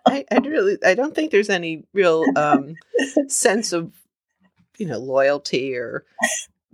I, 0.07 0.25
I 0.31 0.39
really, 0.45 0.77
I 0.85 0.95
don't 0.95 1.15
think 1.15 1.31
there's 1.31 1.51
any 1.51 1.85
real 1.95 2.25
um, 2.37 2.75
sense 3.29 3.73
of, 3.73 3.93
you 4.79 4.87
know, 4.87 4.99
loyalty 4.99 5.75
or 5.77 6.05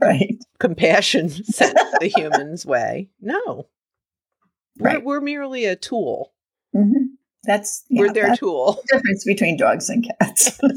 right. 0.00 0.36
compassion 0.58 1.28
sent 1.44 1.76
the 2.00 2.08
human's 2.08 2.64
way. 2.66 3.08
No, 3.20 3.66
Right. 4.78 5.02
we're, 5.02 5.16
we're 5.16 5.20
merely 5.22 5.64
a 5.64 5.76
tool. 5.76 6.32
hmm 6.74 6.92
That's 7.44 7.84
yeah, 7.88 8.00
we're 8.02 8.12
their 8.12 8.26
that's 8.28 8.38
tool. 8.40 8.72
the 8.88 8.96
difference 8.96 9.24
between 9.24 9.56
dogs 9.56 9.88
and 9.88 10.06
cats. 10.20 10.58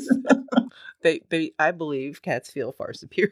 They, 1.02 1.22
they, 1.30 1.54
I 1.58 1.72
believe 1.72 2.22
cats 2.22 2.52
feel 2.52 2.74
far 2.74 2.92
superior. 2.92 3.32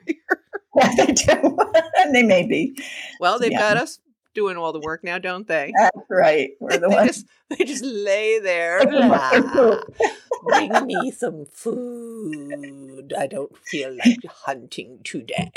yeah, 0.78 0.94
they 0.96 1.08
do, 1.12 1.58
and 1.98 2.16
they 2.16 2.24
may 2.24 2.48
be. 2.48 2.82
Well, 3.20 3.40
they've 3.40 3.52
Yeah. 3.52 3.60
got 3.60 3.76
us 3.76 4.00
doing 4.34 4.56
all 4.56 4.72
the 4.72 4.80
work 4.80 5.04
now, 5.04 5.18
don't 5.18 5.46
they? 5.46 5.74
That's 5.78 5.98
right. 6.10 6.52
We're 6.62 6.78
the 6.78 6.88
they 6.88 6.96
ones. 6.96 7.08
just 7.08 7.26
they 7.50 7.66
just 7.66 7.84
lay 7.84 8.40
there. 8.40 8.80
Bring 10.44 10.86
me 10.86 11.12
some 11.12 11.46
food. 11.52 13.14
I 13.18 13.28
don't 13.28 13.56
feel 13.66 13.96
like 13.96 14.20
hunting 14.30 15.00
today. 15.04 15.52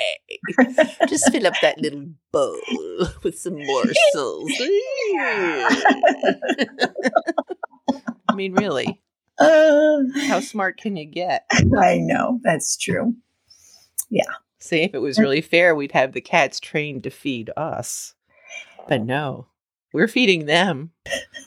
Just 1.08 1.30
fill 1.32 1.46
up 1.46 1.54
that 1.62 1.78
little 1.80 2.06
bowl 2.32 2.58
with 3.22 3.38
some 3.38 3.56
morsels. 3.58 4.52
I 8.28 8.34
mean, 8.34 8.52
really, 8.54 9.00
Uh, 9.38 10.02
how 10.26 10.40
smart 10.40 10.76
can 10.78 10.96
you 10.96 11.06
get? 11.06 11.44
I 11.80 11.98
know 11.98 12.40
that's 12.42 12.76
true. 12.76 13.14
Yeah. 14.10 14.24
See, 14.58 14.82
if 14.82 14.94
it 14.94 14.98
was 14.98 15.18
really 15.18 15.40
fair, 15.40 15.74
we'd 15.74 15.92
have 15.92 16.12
the 16.12 16.20
cats 16.20 16.60
trained 16.60 17.04
to 17.04 17.10
feed 17.10 17.50
us. 17.56 18.14
But 18.88 19.02
no, 19.02 19.46
we're 19.92 20.08
feeding 20.08 20.44
them. 20.46 20.90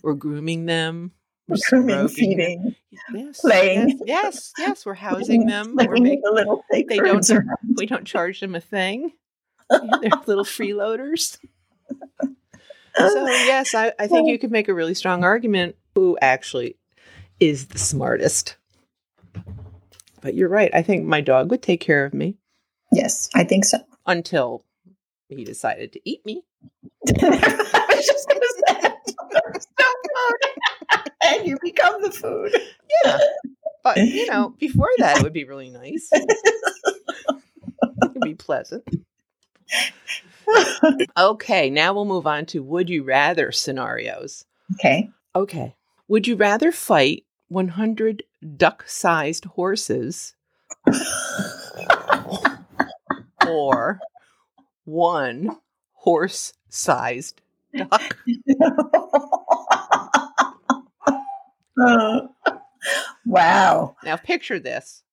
We're 0.02 0.15
grooming 0.15 0.65
them. 0.65 1.12
We're 1.48 1.58
Grooming, 1.70 2.08
feeding, 2.08 2.76
Yes, 3.14 3.42
playing. 3.42 4.00
Yes, 4.06 4.06
yes, 4.06 4.54
yes, 4.58 4.86
We're 4.86 4.94
housing 5.10 5.46
them. 5.46 5.76
We're 5.76 5.92
making, 5.98 6.22
the 6.24 6.32
little 6.32 6.64
they 6.72 6.84
don't- 6.84 7.30
around. 7.30 7.48
we 7.76 7.86
don't 7.86 8.06
charge 8.06 8.40
them 8.40 8.56
a 8.56 8.62
thing. 8.62 9.12
They're 9.70 10.12
little 10.26 10.44
freeloaders. 10.46 11.38
So 12.96 13.26
yes, 13.28 13.74
I, 13.74 13.92
I 13.98 14.08
think 14.08 14.30
you 14.30 14.38
could 14.38 14.52
make 14.52 14.68
a 14.68 14.74
really 14.74 14.94
strong 14.94 15.24
argument 15.24 15.76
who 15.96 16.18
actually 16.22 16.78
is 17.40 17.68
the 17.68 17.80
smartest. 17.80 18.56
But 20.22 20.36
you're 20.36 20.48
right. 20.50 20.70
I 20.74 20.84
think 20.84 21.04
my 21.06 21.20
dog 21.22 21.50
would 21.50 21.62
take 21.64 21.82
care 21.82 22.06
of 22.06 22.14
me 22.14 22.38
yes, 22.92 23.30
I 23.34 23.44
think 23.44 23.66
so. 23.66 23.80
until 24.06 24.64
he 25.28 25.44
decided 25.44 25.92
to 25.94 26.00
eat 26.06 26.24
me. 26.26 26.44
I 27.22 27.86
was 27.96 28.06
just 28.06 28.30
going 28.30 28.40
to 28.40 28.64
say, 28.68 28.94
so 29.08 29.18
food, 29.34 30.53
and 31.26 31.46
you 31.48 31.58
become 31.62 32.02
the 32.02 32.12
food. 32.12 32.52
Yeah. 33.06 33.18
But 33.84 33.98
you 33.98 34.26
know, 34.32 34.50
before 34.60 34.90
that 34.98 35.18
it 35.18 35.24
would 35.24 35.34
be 35.34 35.44
really 35.46 35.70
nice. 35.70 36.10
It'd 36.14 36.28
be 38.22 38.36
pleasant. 38.36 38.84
Okay, 41.18 41.70
now 41.70 41.94
we'll 41.94 42.06
move 42.06 42.28
on 42.28 42.46
to 42.48 42.62
would 42.64 42.90
you 42.90 43.04
rather 43.04 43.52
scenarios. 43.52 44.46
okay. 44.74 45.10
Okay. 45.36 45.76
Would 46.10 46.28
you 46.28 46.36
rather 46.36 46.72
fight 46.72 47.24
100 47.48 48.24
duck 48.56 48.84
sized 48.88 49.46
horses 49.46 50.36
or 53.48 54.00
one 54.86 55.58
horse 55.94 56.54
sized 56.70 57.42
duck? 57.76 58.18
Uh, 61.82 62.22
wow. 63.26 63.96
Now, 64.04 64.18
picture 64.18 64.60
this. 64.60 65.04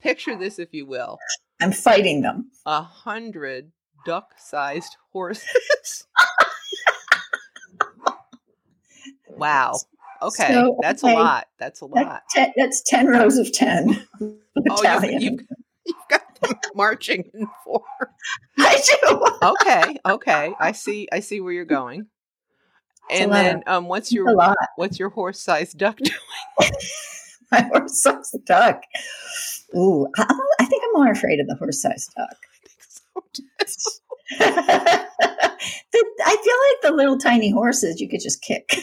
Picture 0.00 0.36
this, 0.36 0.58
if 0.58 0.72
you 0.72 0.86
will. 0.86 1.18
I'm 1.60 1.72
fighting 1.72 2.22
them. 2.22 2.50
A 2.66 2.82
hundred 2.82 3.72
duck 4.04 4.32
sized 4.38 4.96
horses. 5.12 6.06
wow. 9.28 9.74
Okay. 10.22 10.48
So, 10.48 10.78
that's 10.80 11.04
okay. 11.04 11.12
a 11.12 11.16
lot. 11.16 11.46
That's 11.58 11.80
a 11.80 11.86
lot. 11.86 12.22
That's 12.34 12.34
ten, 12.34 12.52
that's 12.56 12.82
10 12.82 13.06
rows 13.06 13.38
of 13.38 13.52
10. 13.52 14.06
Oh, 14.70 15.02
you've, 15.04 15.22
you've, 15.22 15.40
you've 15.84 15.96
got 16.08 16.40
them 16.40 16.54
marching 16.74 17.30
in 17.34 17.46
four. 17.62 17.84
I 18.58 18.80
do. 19.02 19.24
Okay, 19.42 19.98
okay. 20.06 20.54
I 20.58 20.72
see. 20.72 21.06
I 21.12 21.20
see 21.20 21.42
where 21.42 21.52
you're 21.52 21.66
going. 21.66 22.06
And 23.10 23.32
then, 23.32 23.62
um, 23.66 23.88
what's 23.88 24.12
your 24.12 24.34
what's 24.76 24.98
your 24.98 25.10
horse-sized 25.10 25.78
duck 25.78 25.96
doing? 26.02 26.16
My 27.52 27.62
horse-sized 27.62 28.44
duck. 28.44 28.82
Ooh, 29.76 30.08
I, 30.16 30.40
I 30.60 30.64
think 30.64 30.82
I'm 30.84 31.00
more 31.00 31.10
afraid 31.10 31.40
of 31.40 31.46
the 31.46 31.54
horse-sized 31.56 32.12
duck. 32.16 32.36
the, 34.38 34.44
I 36.24 36.36
feel 36.42 36.56
like 36.58 36.82
the 36.82 36.92
little 36.96 37.18
tiny 37.18 37.50
horses 37.50 38.00
you 38.00 38.08
could 38.08 38.20
just 38.20 38.42
kick. 38.42 38.76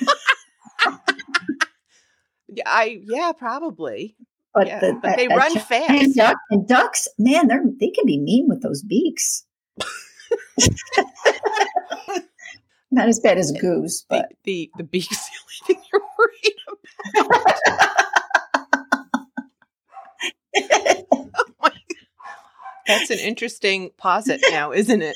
Yeah, 2.56 2.64
I 2.68 3.00
yeah, 3.04 3.32
probably. 3.38 4.16
But, 4.54 4.68
Yeah, 4.68 4.80
the, 4.80 5.00
but 5.02 5.18
they 5.18 5.28
run 5.28 5.58
fast. 5.58 6.16
Duck, 6.16 6.38
and 6.52 6.68
ducks, 6.68 7.08
man, 7.18 7.48
they're 7.48 7.64
they 7.80 7.90
can 7.90 8.06
be 8.06 8.20
mean 8.20 8.48
with 8.48 8.62
those 8.62 8.84
beaks. 8.84 9.46
Not 12.94 13.10
as 13.10 13.20
bad 13.20 13.40
as 13.40 13.52
goose, 13.52 14.06
but 14.08 14.32
the 14.44 14.70
the 14.78 14.84
beak's 14.84 15.08
the 15.08 15.32
only 15.42 15.56
thing 15.66 15.84
you're 15.92 16.04
worried 16.20 16.54
about. 16.68 17.98
Oh 21.66 21.70
That's 22.86 23.10
an 23.10 23.20
interesting 23.20 23.90
posit 23.98 24.42
now, 24.52 24.72
isn't 24.74 25.02
it? 25.02 25.16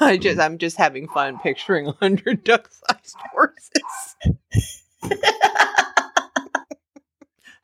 I 0.00 0.16
just 0.16 0.40
I'm 0.40 0.58
just 0.58 0.76
having 0.78 1.06
fun 1.06 1.38
picturing 1.38 1.86
a 1.86 1.92
hundred 1.92 2.42
duck-sized 2.42 3.16
horses. 3.32 4.16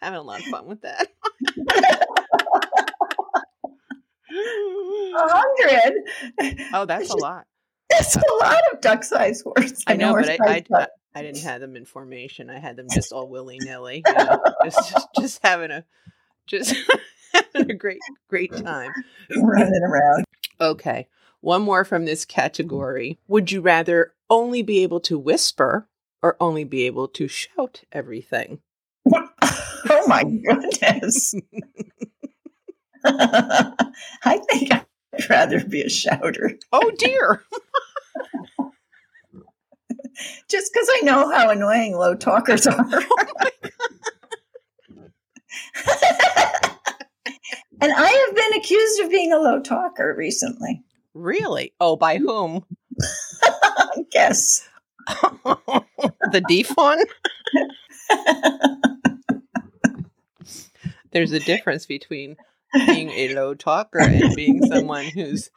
having 0.00 0.18
a 0.18 0.22
lot 0.22 0.40
of 0.40 0.46
fun 0.46 0.66
with 0.66 0.82
that. 0.82 1.08
a 4.30 5.28
hundred. 5.32 5.94
oh, 6.74 6.84
that's 6.84 7.10
a 7.10 7.16
lot. 7.16 7.46
That's 7.98 8.16
a 8.16 8.22
lot 8.40 8.62
of 8.72 8.80
duck-sized 8.80 9.44
horse. 9.44 9.82
I 9.86 9.94
know, 9.94 10.14
but 10.14 10.40
I, 10.40 10.64
I. 10.72 10.86
I 11.14 11.22
didn't 11.22 11.42
have 11.42 11.60
them 11.60 11.76
in 11.76 11.84
formation. 11.84 12.50
I 12.50 12.58
had 12.58 12.76
them 12.76 12.88
just 12.92 13.12
all 13.12 13.28
willy 13.28 13.58
nilly, 13.60 14.02
you 14.04 14.12
know, 14.14 14.42
just, 14.64 14.90
just 14.90 15.08
just 15.20 15.40
having 15.44 15.70
a 15.70 15.84
just 16.46 16.74
having 17.32 17.70
a 17.70 17.74
great 17.74 18.00
great 18.28 18.52
time. 18.52 18.90
running 19.36 19.82
around. 19.84 20.24
Okay, 20.60 21.06
one 21.40 21.62
more 21.62 21.84
from 21.84 22.04
this 22.04 22.24
category. 22.24 23.18
Would 23.28 23.52
you 23.52 23.60
rather 23.60 24.12
only 24.28 24.62
be 24.62 24.82
able 24.82 25.00
to 25.00 25.18
whisper 25.18 25.88
or 26.20 26.36
only 26.40 26.64
be 26.64 26.82
able 26.82 27.06
to 27.08 27.28
shout 27.28 27.82
everything? 27.92 28.60
oh 29.14 30.06
my 30.08 30.24
goodness. 30.24 31.34
I 33.04 34.40
think 34.50 34.72
I'd 34.72 35.30
rather 35.30 35.64
be 35.64 35.82
a 35.82 35.88
shouter. 35.88 36.58
Oh 36.72 36.90
dear! 36.98 37.44
Just 40.48 40.72
because 40.72 40.88
I 40.92 41.00
know 41.02 41.30
how 41.32 41.50
annoying 41.50 41.96
low 41.96 42.14
talkers 42.14 42.66
are. 42.66 42.86
and 47.80 47.92
I 47.92 48.26
have 48.26 48.36
been 48.36 48.54
accused 48.58 49.00
of 49.00 49.10
being 49.10 49.32
a 49.32 49.38
low 49.38 49.60
talker 49.60 50.14
recently. 50.16 50.82
really? 51.14 51.72
Oh, 51.80 51.96
by 51.96 52.18
whom? 52.18 52.64
I 53.42 54.04
guess. 54.12 54.68
the 55.06 56.44
deaf 56.48 56.76
one? 56.76 57.00
There's 61.12 61.32
a 61.32 61.40
difference 61.40 61.86
between 61.86 62.36
being 62.86 63.10
a 63.10 63.34
low 63.34 63.54
talker 63.54 64.00
and 64.00 64.34
being 64.34 64.64
someone 64.66 65.04
who's 65.06 65.50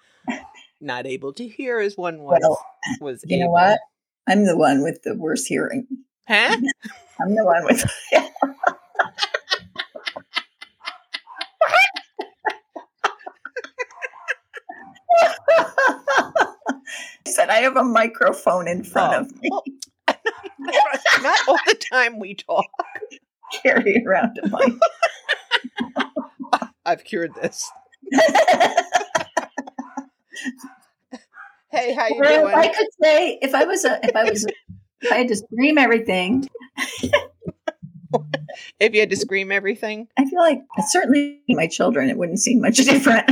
not 0.79 1.05
able 1.07 1.33
to 1.33 1.47
hear 1.47 1.79
as 1.79 1.97
one 1.97 2.19
was 2.21 2.39
Well, 2.41 2.65
was 3.01 3.23
You 3.25 3.39
know 3.39 3.49
what? 3.49 3.79
I'm 4.27 4.45
the 4.45 4.57
one 4.57 4.83
with 4.83 5.01
the 5.03 5.15
worst 5.15 5.47
hearing. 5.47 5.87
Huh? 6.27 6.55
I'm 7.19 7.35
the 7.35 7.45
one 7.45 7.65
with. 7.65 7.83
I 15.99 17.29
said 17.29 17.49
I 17.49 17.57
have 17.57 17.77
a 17.77 17.83
microphone 17.83 18.67
in 18.67 18.83
front 18.83 19.13
Oh. 19.13 19.19
of 19.21 19.41
me. 19.41 19.49
not 21.21 21.39
all 21.47 21.57
the 21.65 21.79
time 21.91 22.19
we 22.19 22.35
talk. 22.35 22.65
Carry 23.63 24.03
around 24.05 24.39
a 24.43 24.49
mic. 24.49 24.73
I've 26.85 27.03
cured 27.03 27.33
this. 27.41 27.69
Hey, 31.69 31.93
how 31.93 32.07
you 32.07 32.19
Or 32.19 32.25
if 32.25 32.55
I 32.55 32.67
could 32.67 32.87
say 33.01 33.37
if 33.41 33.53
I 33.53 33.65
was 33.65 33.83
a 33.83 33.99
if 34.03 34.15
I 34.15 34.23
was 34.23 34.45
a, 34.45 34.49
if 35.01 35.11
I 35.11 35.15
had 35.17 35.27
to 35.27 35.35
scream 35.35 35.77
everything, 35.77 36.47
if 38.79 38.93
you 38.93 38.99
had 39.01 39.09
to 39.09 39.17
scream 39.17 39.51
everything, 39.51 40.07
I 40.17 40.25
feel 40.25 40.39
like 40.39 40.61
certainly 40.87 41.41
my 41.49 41.67
children, 41.67 42.09
it 42.09 42.17
wouldn't 42.17 42.39
seem 42.39 42.61
much 42.61 42.77
different. 42.85 43.25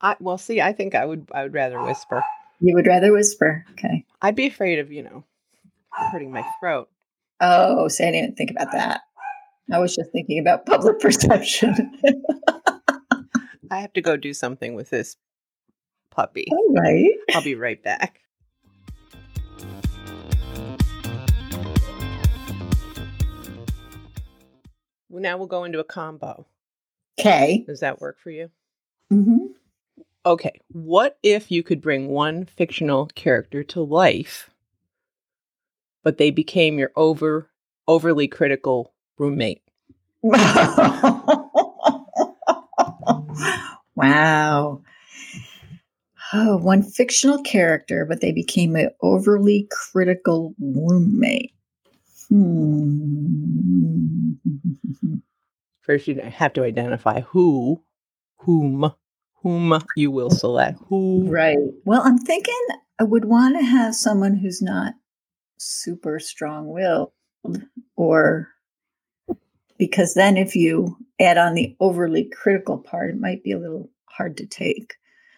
I 0.00 0.16
well, 0.20 0.38
see, 0.38 0.60
I 0.60 0.72
think 0.72 0.94
I 0.94 1.04
would 1.06 1.28
I 1.32 1.42
would 1.44 1.54
rather 1.54 1.82
whisper. 1.82 2.22
you 2.60 2.74
would 2.74 2.86
rather 2.86 3.12
whisper. 3.12 3.64
Okay. 3.72 4.04
I'd 4.20 4.36
be 4.36 4.46
afraid 4.46 4.78
of 4.80 4.92
you 4.92 5.02
know 5.02 5.24
hurting 5.90 6.32
my 6.32 6.44
throat. 6.60 6.88
Oh, 7.40 7.88
see, 7.88 8.04
I 8.04 8.10
didn't 8.10 8.36
think 8.36 8.50
about 8.50 8.72
that. 8.72 9.02
I 9.72 9.78
was 9.78 9.94
just 9.94 10.10
thinking 10.12 10.38
about 10.40 10.66
public 10.66 11.00
perception. 11.00 11.98
I 13.74 13.80
have 13.80 13.92
to 13.94 14.00
go 14.00 14.16
do 14.16 14.32
something 14.32 14.74
with 14.74 14.90
this 14.90 15.16
puppy. 16.08 16.46
All 16.52 16.74
right. 16.74 17.10
I'll 17.34 17.42
be 17.42 17.56
right 17.56 17.82
back. 17.82 18.20
Well, 25.08 25.22
now 25.22 25.38
we'll 25.38 25.48
go 25.48 25.64
into 25.64 25.80
a 25.80 25.84
combo. 25.84 26.46
Okay. 27.18 27.64
Does 27.66 27.80
that 27.80 28.00
work 28.00 28.20
for 28.20 28.30
you? 28.30 28.48
Mm-hmm. 29.12 29.46
Okay. 30.24 30.60
What 30.68 31.18
if 31.24 31.50
you 31.50 31.64
could 31.64 31.80
bring 31.80 32.06
one 32.06 32.44
fictional 32.44 33.06
character 33.16 33.64
to 33.64 33.82
life, 33.82 34.50
but 36.04 36.18
they 36.18 36.30
became 36.30 36.78
your 36.78 36.92
over 36.94 37.50
overly 37.88 38.28
critical 38.28 38.94
roommate? 39.18 39.62
wow. 43.96 44.82
Oh, 46.32 46.56
one 46.56 46.82
fictional 46.82 47.42
character, 47.42 48.04
but 48.04 48.20
they 48.20 48.32
became 48.32 48.76
an 48.76 48.90
overly 49.02 49.68
critical 49.70 50.54
roommate. 50.58 51.52
Hmm. 52.28 54.32
First, 55.82 56.08
you 56.08 56.20
have 56.20 56.54
to 56.54 56.64
identify 56.64 57.20
who, 57.20 57.82
whom, 58.38 58.90
whom 59.42 59.78
you 59.96 60.10
will 60.10 60.30
select. 60.30 60.78
Who? 60.88 61.28
Right. 61.28 61.58
Well, 61.84 62.02
I'm 62.02 62.18
thinking 62.18 62.58
I 62.98 63.04
would 63.04 63.26
want 63.26 63.56
to 63.58 63.62
have 63.62 63.94
someone 63.94 64.34
who's 64.34 64.62
not 64.62 64.94
super 65.58 66.18
strong 66.18 66.68
willed 66.68 67.12
or 67.96 68.48
because 69.78 70.14
then 70.14 70.36
if 70.36 70.54
you 70.56 70.96
add 71.20 71.38
on 71.38 71.54
the 71.54 71.76
overly 71.80 72.24
critical 72.24 72.78
part, 72.78 73.10
it 73.10 73.18
might 73.20 73.42
be 73.42 73.52
a 73.52 73.58
little 73.58 73.90
hard 74.06 74.36
to 74.38 74.46
take. 74.46 74.94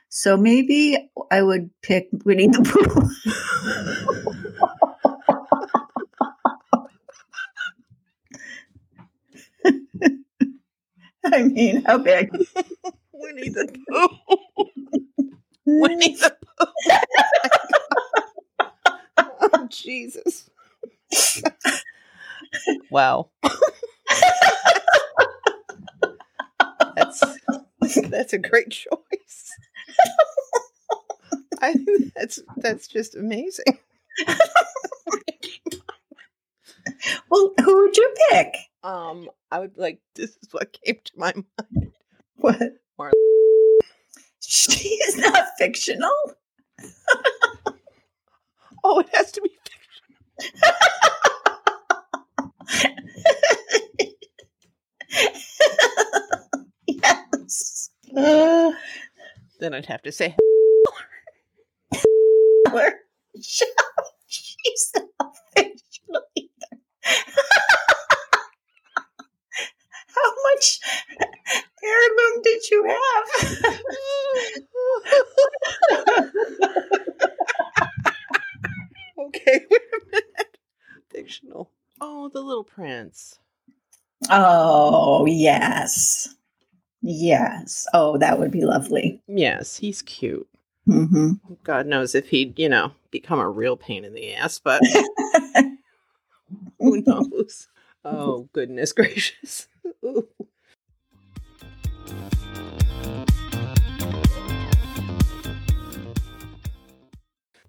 So 0.08 0.36
maybe 0.36 1.10
I 1.30 1.42
would 1.42 1.70
pick 1.82 2.08
Winnie 2.24 2.48
the 2.48 2.62
Pooh. 2.62 3.32
I 11.32 11.42
mean, 11.42 11.82
how 11.84 11.98
bad? 11.98 12.30
Winnie 13.12 13.48
the 13.48 13.68
Pooh. 13.88 14.08
Winnie 15.66 16.16
the 16.16 16.36
Pooh. 16.58 16.66
oh, 19.18 19.66
Jesus. 19.68 20.48
wow. 22.90 23.28
that's 28.10 28.32
a 28.32 28.38
great 28.38 28.70
choice. 28.70 29.52
I 31.60 31.72
think 31.74 32.12
that's 32.14 32.40
that's 32.56 32.86
just 32.88 33.14
amazing. 33.16 33.78
Well, 37.30 37.52
who 37.62 37.82
would 37.82 37.96
you 37.96 38.14
pick? 38.30 38.54
Um, 38.82 39.28
I 39.50 39.60
would 39.60 39.76
like 39.76 40.00
this 40.14 40.30
is 40.42 40.48
what 40.52 40.76
came 40.84 40.96
to 41.04 41.12
my 41.16 41.32
mind. 41.34 41.92
What? 42.36 42.60
Marla. 42.98 43.12
She 44.40 44.88
is 44.88 45.18
not 45.18 45.44
fictional. 45.58 46.10
Oh, 48.84 49.00
it 49.00 49.08
has 49.12 49.32
to 49.32 49.40
be 49.42 49.50
yes. 52.72 52.95
Uh, 58.16 58.72
then 59.60 59.74
I'd 59.74 59.86
have 59.86 60.02
to 60.02 60.12
say 60.12 60.34
where- 62.70 63.00
She's 63.40 64.90
not 64.94 65.36
fictional 65.54 66.22
either. 66.34 66.80
How 70.08 70.32
much 70.54 70.80
heirloom 71.84 72.42
did 72.42 72.62
you 72.70 72.84
have? 72.88 73.76
Okay, 79.18 79.60
wait 79.70 79.80
a 79.94 80.10
minute. 80.10 80.58
Fictional. 81.10 81.70
Oh, 82.00 82.28
the 82.28 82.40
little 82.42 82.64
prince. 82.64 83.38
oh, 84.30 85.24
yes. 85.26 86.15
Yes. 87.18 87.86
Oh, 87.94 88.18
that 88.18 88.38
would 88.38 88.50
be 88.50 88.64
lovely. 88.64 89.22
Yes, 89.26 89.76
he's 89.76 90.02
cute. 90.02 90.46
hmm 90.84 91.32
God 91.64 91.86
knows 91.86 92.14
if 92.14 92.28
he'd, 92.28 92.58
you 92.58 92.68
know, 92.68 92.92
become 93.10 93.38
a 93.38 93.48
real 93.48 93.76
pain 93.76 94.04
in 94.04 94.12
the 94.12 94.34
ass, 94.34 94.58
but 94.58 94.82
who 96.78 97.02
knows? 97.06 97.68
Oh, 98.04 98.48
goodness 98.52 98.92
gracious. 98.92 99.68
Ooh. 100.04 100.28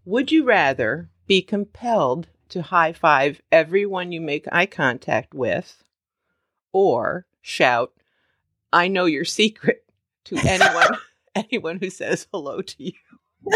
Would 0.04 0.32
you 0.32 0.44
rather 0.44 1.10
be 1.26 1.42
compelled 1.42 2.28
to 2.50 2.62
high 2.64 2.94
five 2.94 3.42
everyone 3.52 4.12
you 4.12 4.20
make 4.22 4.46
eye 4.52 4.66
contact 4.66 5.34
with 5.34 5.84
or 6.74 7.26
shout, 7.42 7.94
I 8.72 8.88
know 8.88 9.06
your 9.06 9.26
secret 9.26 9.84
to 10.26 10.38
anyone 10.46 10.98
anyone 11.36 11.80
who 11.80 11.90
says 11.90 12.28
hello 12.34 12.62
to 12.62 12.84
you? 12.84 12.94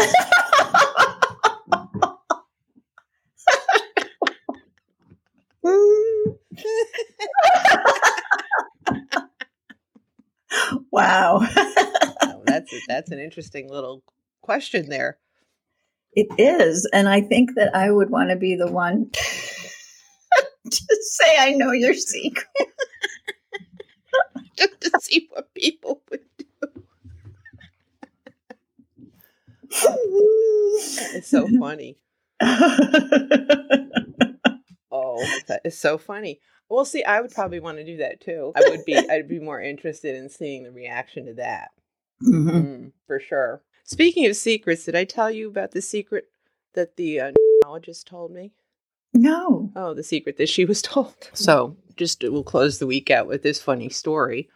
wow. 10.90 11.40
Oh, 11.40 12.42
that's 12.46 12.72
that's 12.88 13.10
an 13.10 13.18
interesting 13.18 13.70
little 13.70 14.02
question 14.42 14.88
there. 14.88 15.18
It 16.14 16.26
is. 16.38 16.88
And 16.92 17.08
I 17.08 17.22
think 17.22 17.54
that 17.54 17.74
I 17.74 17.90
would 17.90 18.10
want 18.10 18.30
to 18.30 18.36
be 18.36 18.54
the 18.54 18.70
one 18.70 19.10
to 20.70 20.96
say, 21.02 21.36
I 21.38 21.52
know 21.52 21.72
your 21.72 21.94
secret. 21.94 22.46
Just 24.56 24.80
to 24.82 24.90
see 25.00 25.28
what 25.32 25.52
people 25.54 26.02
would 26.10 26.20
do. 26.38 26.44
It's 31.14 31.21
so 31.32 31.48
funny. 31.58 31.98
Oh, 34.90 35.24
that 35.48 35.62
is 35.64 35.78
so 35.78 35.96
funny. 35.98 36.40
Well, 36.68 36.84
see, 36.84 37.02
I 37.02 37.20
would 37.20 37.30
probably 37.32 37.60
want 37.60 37.78
to 37.78 37.84
do 37.84 37.96
that 37.98 38.20
too. 38.20 38.52
I 38.54 38.60
would 38.68 38.84
be. 38.84 38.96
I'd 38.96 39.28
be 39.28 39.40
more 39.40 39.60
interested 39.60 40.14
in 40.14 40.28
seeing 40.28 40.64
the 40.64 40.70
reaction 40.70 41.26
to 41.26 41.34
that. 41.34 41.70
Mhm. 42.22 42.50
Mm, 42.50 42.92
for 43.06 43.18
sure. 43.20 43.62
Speaking 43.84 44.26
of 44.26 44.36
secrets, 44.36 44.84
did 44.84 44.94
I 44.94 45.04
tell 45.04 45.30
you 45.30 45.48
about 45.48 45.72
the 45.72 45.82
secret 45.82 46.26
that 46.74 46.96
the 46.96 47.20
uh, 47.20 47.32
neurologist 47.64 48.06
told 48.06 48.32
me? 48.32 48.52
No. 49.14 49.70
Oh, 49.76 49.92
the 49.94 50.02
secret 50.02 50.36
that 50.38 50.48
she 50.48 50.64
was 50.64 50.80
told. 50.92 51.30
So, 51.32 51.76
just 51.96 52.22
we'll 52.22 52.44
close 52.44 52.78
the 52.78 52.86
week 52.86 53.10
out 53.10 53.26
with 53.26 53.42
this 53.42 53.60
funny 53.60 53.88
story. 53.88 54.48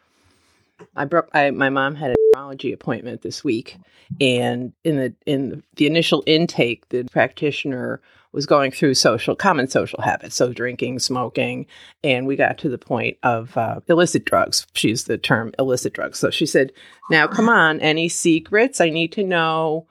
I 0.95 1.05
broke. 1.07 1.29
I 1.33 1.51
my 1.51 1.71
mom 1.71 1.97
had 1.97 2.11
a 2.13 2.15
neurology 2.37 2.73
appointment 2.73 3.23
this 3.23 3.43
week, 3.43 3.77
and 4.21 4.73
in 4.85 4.97
the 4.97 5.15
in 5.27 5.63
the 5.77 5.87
initial 5.87 6.23
intake, 6.27 6.89
the 6.91 7.05
practitioner 7.05 8.01
was 8.33 8.47
going 8.47 8.71
through 8.71 8.95
social 8.95 9.35
common 9.35 9.69
social 9.69 10.01
habits, 10.03 10.37
so 10.37 10.53
drinking, 10.53 10.99
smoking, 10.99 11.67
and 12.05 12.27
we 12.27 12.37
got 12.37 12.59
to 12.59 12.69
the 12.69 12.79
point 12.79 13.17
of 13.23 13.57
uh, 13.57 13.81
illicit 13.89 14.25
drugs. 14.25 14.67
She 14.75 14.89
used 14.89 15.07
the 15.07 15.19
term 15.19 15.53
illicit 15.59 15.95
drugs. 15.95 16.19
So 16.19 16.31
she 16.31 16.47
said, 16.47 16.73
"Now, 17.11 17.27
come 17.27 17.49
on, 17.49 17.81
any 17.81 18.09
secrets? 18.09 18.81
I 18.81 18.91
need 18.91 19.13
to 19.13 19.25
know 19.25 19.87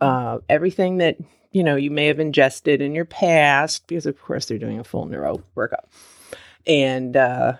uh, 0.00 0.38
everything 0.48 0.98
that 0.98 1.16
you 1.52 1.62
know 1.62 1.76
you 1.76 1.90
may 1.90 2.06
have 2.06 2.20
ingested 2.20 2.82
in 2.82 2.94
your 2.94 3.04
past, 3.04 3.86
because 3.86 4.06
of 4.06 4.20
course 4.20 4.46
they're 4.46 4.58
doing 4.58 4.80
a 4.80 4.84
full 4.84 5.06
neuro 5.06 5.42
workup." 5.56 5.86
And 6.66 7.16
uh, 7.16 7.54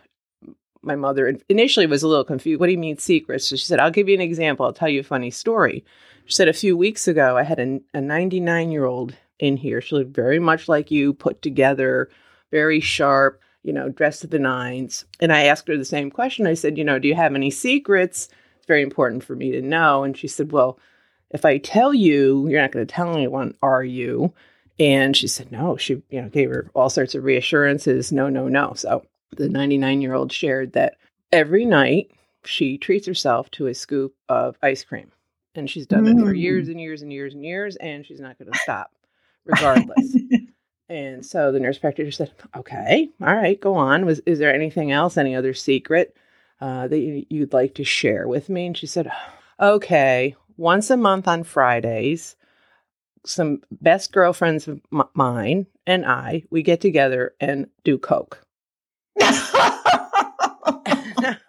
my 0.82 0.96
mother 0.96 1.36
initially 1.48 1.86
was 1.86 2.02
a 2.02 2.08
little 2.08 2.24
confused. 2.24 2.60
What 2.60 2.66
do 2.66 2.72
you 2.72 2.78
mean 2.78 2.98
secrets? 2.98 3.46
So 3.46 3.56
she 3.56 3.64
said, 3.64 3.80
I'll 3.80 3.90
give 3.90 4.08
you 4.08 4.14
an 4.14 4.20
example. 4.20 4.66
I'll 4.66 4.72
tell 4.72 4.88
you 4.88 5.00
a 5.00 5.04
funny 5.04 5.30
story. 5.30 5.84
She 6.26 6.34
said, 6.34 6.48
a 6.48 6.52
few 6.52 6.76
weeks 6.76 7.08
ago, 7.08 7.36
I 7.36 7.42
had 7.42 7.58
a 7.58 8.00
99 8.00 8.70
year 8.70 8.84
old 8.84 9.14
in 9.38 9.56
here. 9.56 9.80
She 9.80 9.94
looked 9.94 10.14
very 10.14 10.38
much 10.38 10.68
like 10.68 10.90
you, 10.90 11.14
put 11.14 11.42
together, 11.42 12.10
very 12.50 12.80
sharp, 12.80 13.40
you 13.62 13.72
know, 13.72 13.88
dressed 13.88 14.22
to 14.22 14.26
the 14.26 14.38
nines. 14.38 15.04
And 15.20 15.32
I 15.32 15.44
asked 15.44 15.68
her 15.68 15.76
the 15.76 15.84
same 15.84 16.10
question. 16.10 16.46
I 16.46 16.54
said, 16.54 16.78
you 16.78 16.84
know, 16.84 16.98
do 16.98 17.08
you 17.08 17.14
have 17.14 17.34
any 17.34 17.50
secrets? 17.50 18.28
It's 18.56 18.66
very 18.66 18.82
important 18.82 19.24
for 19.24 19.34
me 19.34 19.52
to 19.52 19.62
know. 19.62 20.04
And 20.04 20.16
she 20.16 20.28
said, 20.28 20.52
well, 20.52 20.78
if 21.30 21.44
I 21.44 21.58
tell 21.58 21.92
you, 21.92 22.48
you're 22.48 22.60
not 22.60 22.72
going 22.72 22.86
to 22.86 22.92
tell 22.92 23.14
anyone, 23.14 23.54
are 23.62 23.84
you? 23.84 24.32
And 24.78 25.16
she 25.16 25.28
said, 25.28 25.50
no. 25.50 25.76
She, 25.76 26.02
you 26.10 26.22
know, 26.22 26.28
gave 26.28 26.50
her 26.50 26.70
all 26.74 26.88
sorts 26.88 27.14
of 27.14 27.24
reassurances. 27.24 28.12
No, 28.12 28.28
no, 28.28 28.48
no. 28.48 28.74
So 28.74 29.04
the 29.36 29.48
99 29.48 30.00
year 30.00 30.14
old 30.14 30.32
shared 30.32 30.72
that 30.72 30.96
every 31.32 31.64
night 31.64 32.10
she 32.44 32.78
treats 32.78 33.06
herself 33.06 33.50
to 33.52 33.66
a 33.66 33.74
scoop 33.74 34.14
of 34.28 34.56
ice 34.62 34.84
cream. 34.84 35.10
And 35.54 35.68
she's 35.68 35.86
done 35.86 36.06
it 36.06 36.20
for 36.20 36.32
years 36.32 36.68
and 36.68 36.80
years 36.80 37.02
and 37.02 37.12
years 37.12 37.34
and 37.34 37.44
years, 37.44 37.76
and 37.76 38.06
she's 38.06 38.20
not 38.20 38.38
going 38.38 38.52
to 38.52 38.58
stop 38.60 38.92
regardless. 39.44 40.16
and 40.88 41.24
so 41.24 41.50
the 41.50 41.58
nurse 41.58 41.78
practitioner 41.78 42.12
said, 42.12 42.32
okay, 42.56 43.08
all 43.20 43.34
right, 43.34 43.60
go 43.60 43.74
on. 43.74 44.06
Was 44.06 44.20
Is 44.20 44.38
there 44.38 44.54
anything 44.54 44.92
else, 44.92 45.16
any 45.16 45.34
other 45.34 45.54
secret 45.54 46.16
uh, 46.60 46.86
that 46.86 46.98
you, 46.98 47.26
you'd 47.28 47.52
like 47.52 47.74
to 47.74 47.84
share 47.84 48.28
with 48.28 48.48
me? 48.48 48.66
And 48.66 48.76
she 48.76 48.86
said, 48.86 49.10
okay, 49.58 50.36
once 50.56 50.90
a 50.90 50.96
month 50.96 51.26
on 51.26 51.42
Fridays, 51.42 52.36
some 53.26 53.62
best 53.70 54.12
girlfriends 54.12 54.68
of 54.68 54.80
m- 54.92 55.08
mine 55.14 55.66
and 55.86 56.06
I, 56.06 56.44
we 56.50 56.62
get 56.62 56.80
together 56.80 57.34
and 57.40 57.68
do 57.84 57.98
Coke. 57.98 58.46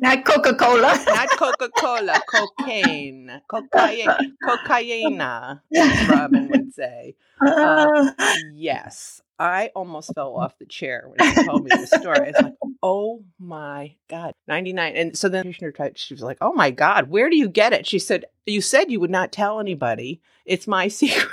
Not 0.00 0.24
Coca 0.24 0.54
Cola. 0.54 0.98
Not 1.06 1.28
Coca 1.36 1.68
Cola, 1.76 2.20
cocaine. 2.28 3.40
Cocaine. 3.48 4.36
Cocaine, 4.44 5.20
as 5.20 6.08
Robin 6.08 6.48
would 6.48 6.74
say. 6.74 7.16
Uh, 7.40 8.12
yes. 8.54 9.20
I 9.38 9.70
almost 9.74 10.14
fell 10.14 10.36
off 10.36 10.58
the 10.58 10.66
chair 10.66 11.08
when 11.08 11.34
she 11.34 11.44
told 11.44 11.64
me 11.64 11.70
the 11.70 11.86
story. 11.86 12.28
It's 12.28 12.40
like, 12.40 12.54
oh 12.82 13.24
my 13.38 13.94
God, 14.08 14.34
99. 14.48 14.92
And 14.94 15.16
so 15.16 15.30
then 15.30 15.54
the 15.58 15.72
tried, 15.72 15.98
she 15.98 16.12
was 16.12 16.22
like, 16.22 16.36
oh 16.42 16.52
my 16.52 16.70
God, 16.70 17.08
where 17.08 17.30
do 17.30 17.36
you 17.36 17.48
get 17.48 17.72
it? 17.72 17.86
She 17.86 17.98
said, 17.98 18.26
you 18.44 18.60
said 18.60 18.90
you 18.90 19.00
would 19.00 19.10
not 19.10 19.32
tell 19.32 19.58
anybody. 19.58 20.20
It's 20.44 20.66
my 20.66 20.88
secret. 20.88 21.30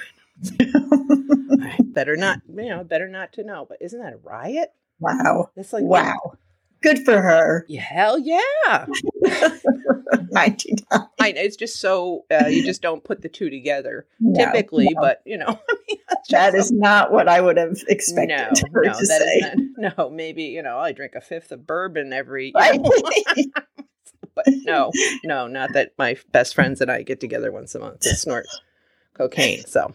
better 1.81 2.15
not, 2.15 2.39
you 2.47 2.69
know, 2.69 2.83
better 2.85 3.09
not 3.09 3.33
to 3.33 3.43
know. 3.43 3.65
But 3.67 3.79
isn't 3.81 3.99
that 3.99 4.13
a 4.13 4.17
riot? 4.17 4.71
Wow. 4.99 5.49
It's 5.55 5.73
like, 5.73 5.83
Wow. 5.83 6.37
Good 6.81 7.03
for 7.05 7.19
her. 7.19 7.65
Yeah, 7.67 7.81
hell 7.81 8.19
yeah. 8.19 8.39
99. 10.31 11.07
I 11.19 11.31
know 11.31 11.41
it's 11.41 11.55
just 11.55 11.79
so 11.79 12.25
uh, 12.29 12.47
you 12.47 12.63
just 12.63 12.81
don't 12.83 13.03
put 13.03 13.21
the 13.21 13.29
two 13.29 13.49
together 13.49 14.05
No, 14.19 14.45
typically, 14.45 14.87
no. 14.91 15.01
but 15.01 15.21
you 15.25 15.37
know, 15.37 15.47
I 15.69 15.75
mean, 15.87 15.97
that's 16.07 16.29
that 16.29 16.55
is 16.55 16.71
not 16.71 17.11
what 17.11 17.27
I 17.27 17.41
would 17.41 17.57
have 17.57 17.77
expected 17.87 18.37
no, 18.37 18.69
her 18.73 18.83
no, 18.85 18.93
to 18.93 19.05
that 19.07 19.55
not. 19.77 19.97
No, 19.97 20.09
maybe 20.09 20.43
you 20.43 20.61
know, 20.61 20.77
I 20.77 20.91
drink 20.91 21.13
a 21.15 21.21
fifth 21.21 21.51
of 21.51 21.65
bourbon 21.65 22.13
every. 22.13 22.51
Right? 22.53 22.79
but 24.35 24.45
no, 24.47 24.91
no, 25.23 25.47
not 25.47 25.73
that 25.73 25.93
my 25.97 26.15
best 26.31 26.53
friends 26.53 26.79
and 26.79 26.91
I 26.91 27.01
get 27.01 27.19
together 27.19 27.51
once 27.51 27.73
a 27.73 27.79
month 27.79 28.01
to 28.01 28.15
snort 28.15 28.45
cocaine. 29.15 29.65
So, 29.65 29.93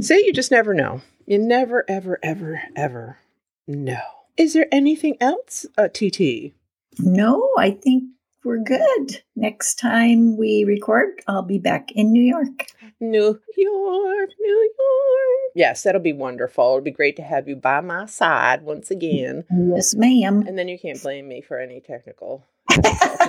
see, 0.00 0.24
you 0.24 0.32
just 0.32 0.50
never 0.50 0.72
know. 0.72 1.02
You 1.26 1.38
never, 1.38 1.84
ever, 1.88 2.18
ever, 2.22 2.62
ever 2.74 3.18
know. 3.66 4.00
Is 4.36 4.54
there 4.54 4.66
anything 4.72 5.16
else, 5.20 5.66
uh, 5.76 5.88
TT? 5.88 6.54
no, 6.98 7.50
I 7.58 7.70
think 7.70 8.04
we're 8.44 8.62
good. 8.62 9.22
Next 9.36 9.76
time 9.78 10.36
we 10.36 10.64
record, 10.64 11.22
I'll 11.28 11.42
be 11.42 11.58
back 11.58 11.92
in 11.92 12.12
New 12.12 12.22
York. 12.22 12.66
New 13.00 13.40
York, 13.56 14.30
New 14.40 14.70
York. 14.78 15.52
Yes, 15.54 15.82
that'll 15.82 16.00
be 16.00 16.12
wonderful. 16.12 16.64
It'll 16.64 16.80
be 16.80 16.90
great 16.90 17.16
to 17.16 17.22
have 17.22 17.48
you 17.48 17.56
by 17.56 17.80
my 17.80 18.06
side 18.06 18.62
once 18.62 18.90
again. 18.90 19.44
Yes, 19.50 19.94
ma'am. 19.94 20.44
And 20.46 20.58
then 20.58 20.68
you 20.68 20.78
can't 20.78 21.00
blame 21.02 21.28
me 21.28 21.40
for 21.40 21.58
any 21.58 21.80
technical. 21.80 22.44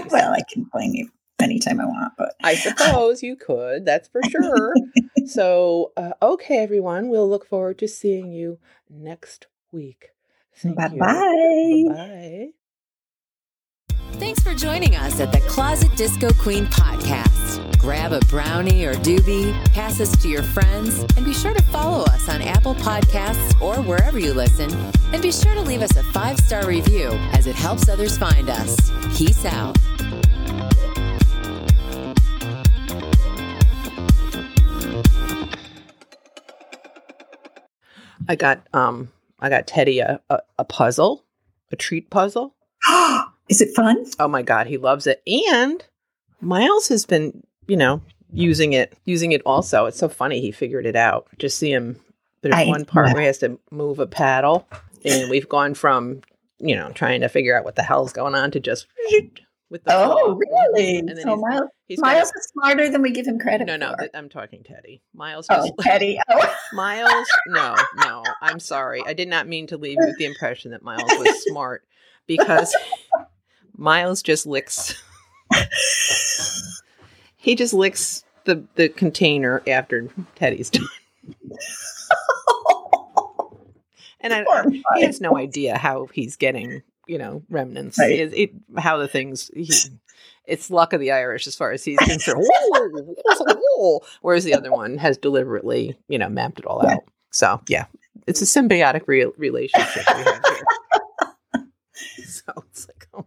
well, 0.10 0.34
I 0.34 0.42
can 0.52 0.66
blame 0.72 0.94
you 0.94 1.10
anytime 1.42 1.80
I 1.80 1.86
want, 1.86 2.14
but 2.18 2.36
I 2.44 2.56
suppose 2.56 3.22
you 3.22 3.36
could, 3.36 3.86
that's 3.86 4.08
for 4.08 4.22
sure. 4.30 4.74
so, 5.26 5.92
uh, 5.98 6.14
okay, 6.22 6.60
everyone, 6.60 7.10
we'll 7.10 7.30
look 7.30 7.46
forward 7.46 7.78
to 7.80 7.88
seeing 7.88 8.32
you 8.32 8.60
next 8.90 9.48
week. 9.72 10.10
Thank 10.58 10.76
bye 10.76 10.88
bye. 10.90 11.84
Bye. 11.88 12.50
Thanks 14.14 14.42
for 14.42 14.54
joining 14.54 14.96
us 14.96 15.20
at 15.20 15.32
the 15.32 15.40
Closet 15.42 15.96
Disco 15.98 16.30
Queen 16.34 16.66
podcast. 16.68 17.78
Grab 17.80 18.14
a 18.14 18.20
brownie 18.28 18.86
or 18.86 18.94
doobie, 18.96 19.54
pass 19.74 20.00
us 20.00 20.16
to 20.22 20.30
your 20.30 20.44
friends, 20.44 21.02
and 21.18 21.26
be 21.26 21.34
sure 21.34 21.54
to 21.54 21.62
follow 21.64 22.06
us 22.06 22.30
on 22.30 22.42
Apple 22.42 22.76
Podcasts 22.76 23.60
or 23.62 23.82
wherever 23.82 24.20
you 24.20 24.34
listen. 24.34 24.72
And 25.12 25.22
be 25.22 25.32
sure 25.32 25.54
to 25.56 25.62
leave 25.62 25.82
us 25.82 25.98
a 25.98 26.04
five 26.04 26.40
star 26.40 26.66
review 26.68 27.10
as 27.34 27.48
it 27.48 27.56
helps 27.56 27.90
others 27.90 28.18
find 28.18 28.50
us. 28.50 28.78
Peace 29.18 29.44
out. 29.46 29.78
I 38.30 38.36
got 38.38 38.66
um 38.74 39.12
I 39.44 39.50
got 39.50 39.68
Teddy 39.68 40.00
a, 40.00 40.22
a, 40.30 40.40
a 40.58 40.64
puzzle, 40.64 41.26
a 41.72 41.76
treat 41.76 42.10
puzzle. 42.10 42.56
Is 43.50 43.62
it 43.62 43.76
fun? 43.76 44.06
Oh 44.18 44.30
my 44.30 44.42
god, 44.42 44.68
he 44.68 44.78
loves 44.78 45.06
it. 45.06 45.22
And 45.28 45.84
Miles 46.40 46.88
has 46.88 47.06
been, 47.06 47.44
you 47.68 47.76
know, 47.76 48.02
using 48.32 48.72
it 48.72 48.98
using 49.04 49.34
it 49.34 49.42
also. 49.46 49.86
It's 49.86 50.00
so 50.00 50.08
funny 50.08 50.40
he 50.40 50.52
figured 50.52 50.86
it 50.86 50.96
out. 50.96 51.28
Just 51.38 51.60
see 51.60 51.72
him 51.72 52.00
there's 52.42 52.56
I- 52.56 52.66
one 52.68 52.86
part 52.86 53.12
where 53.14 53.22
he 53.22 53.28
has 53.28 53.40
to 53.40 53.60
move 53.70 54.00
a 54.00 54.08
paddle 54.08 54.66
and 55.04 55.30
we've 55.30 55.50
gone 55.50 55.74
from, 55.74 56.22
you 56.60 56.76
know, 56.76 56.92
trying 56.94 57.20
to 57.22 57.28
figure 57.28 57.58
out 57.58 57.66
what 57.66 57.76
the 57.76 57.84
hell's 57.84 58.14
going 58.14 58.36
on 58.36 58.52
to 58.52 58.62
just 58.62 58.88
with 59.74 59.84
the 59.84 59.92
Oh, 59.92 60.36
really? 60.36 61.00
And 61.00 61.10
So 61.18 61.36
he's, 61.36 61.42
Miles, 61.42 61.70
he's 61.88 62.00
got 62.00 62.06
Miles 62.06 62.32
is 62.32 62.46
smarter 62.54 62.90
than 62.90 63.02
we 63.02 63.10
give 63.10 63.28
him 63.28 63.40
credit 63.40 63.66
no, 63.66 63.76
no, 63.76 63.96
for. 63.98 64.08
I'm 64.14 64.30
talking 64.30 64.64
Teddy. 64.64 65.02
Miles 65.14 65.48
just 65.48 65.74
oh, 65.74 65.76
Teddy. 65.82 66.18
Oh. 66.30 66.56
Miles, 66.74 67.28
no, 67.48 67.76
no, 67.98 68.24
I'm 68.42 68.60
sorry. 68.60 69.04
I 69.06 69.14
did 69.14 69.28
not 69.28 69.48
mean 69.48 69.68
to 69.68 69.78
leave 69.78 69.98
you 70.00 70.06
with 70.06 70.18
the 70.18 70.26
impression 70.26 70.72
that 70.72 70.84
Miles 70.84 71.12
was 71.18 71.44
smart 71.44 71.84
because 72.28 72.74
Miles 73.76 74.22
just 74.22 74.46
licks. 74.46 75.02
he 77.36 77.56
just 77.56 77.74
licks 77.74 78.24
the 78.46 78.64
the 78.76 78.90
container 78.90 79.64
after 79.68 80.08
Teddy's 80.36 80.70
done, 80.70 80.88
and 84.22 84.34
I, 84.34 84.46
he 84.98 85.04
has 85.04 85.20
no 85.20 85.36
idea 85.36 85.78
how 85.78 86.08
he's 86.14 86.36
getting 86.36 86.84
you 87.08 87.18
know 87.18 87.44
remnants. 87.50 87.98
Right. 88.00 88.12
It, 88.20 88.34
it, 88.34 88.52
how 88.78 88.98
the 88.98 89.08
things. 89.08 89.50
He, 89.54 89.70
it's 90.46 90.70
luck 90.70 90.94
of 90.94 91.00
the 91.00 91.12
Irish 91.12 91.48
as 91.48 91.56
far 91.56 91.72
as 91.72 91.84
he's 91.84 91.98
concerned. 92.00 92.44
Whereas 94.22 94.44
the 94.44 94.54
other 94.54 94.72
one 94.74 94.98
has 94.98 95.18
deliberately, 95.18 95.98
you 96.08 96.18
know, 96.18 96.30
mapped 96.30 96.60
it 96.60 96.66
all 96.66 96.82
Yeah. 96.84 96.94
out. 96.96 97.04
So 97.32 97.62
yeah, 97.68 97.86
it's 98.28 98.42
a 98.42 98.46
symbiotic 98.46 99.04
re- 99.08 99.32
relationship 99.38 100.04
we 100.16 100.24
have 100.24 100.42
here. 100.46 101.66
so 102.26 102.52
it's 102.70 102.88
like 102.88 103.08
oh 103.14 103.26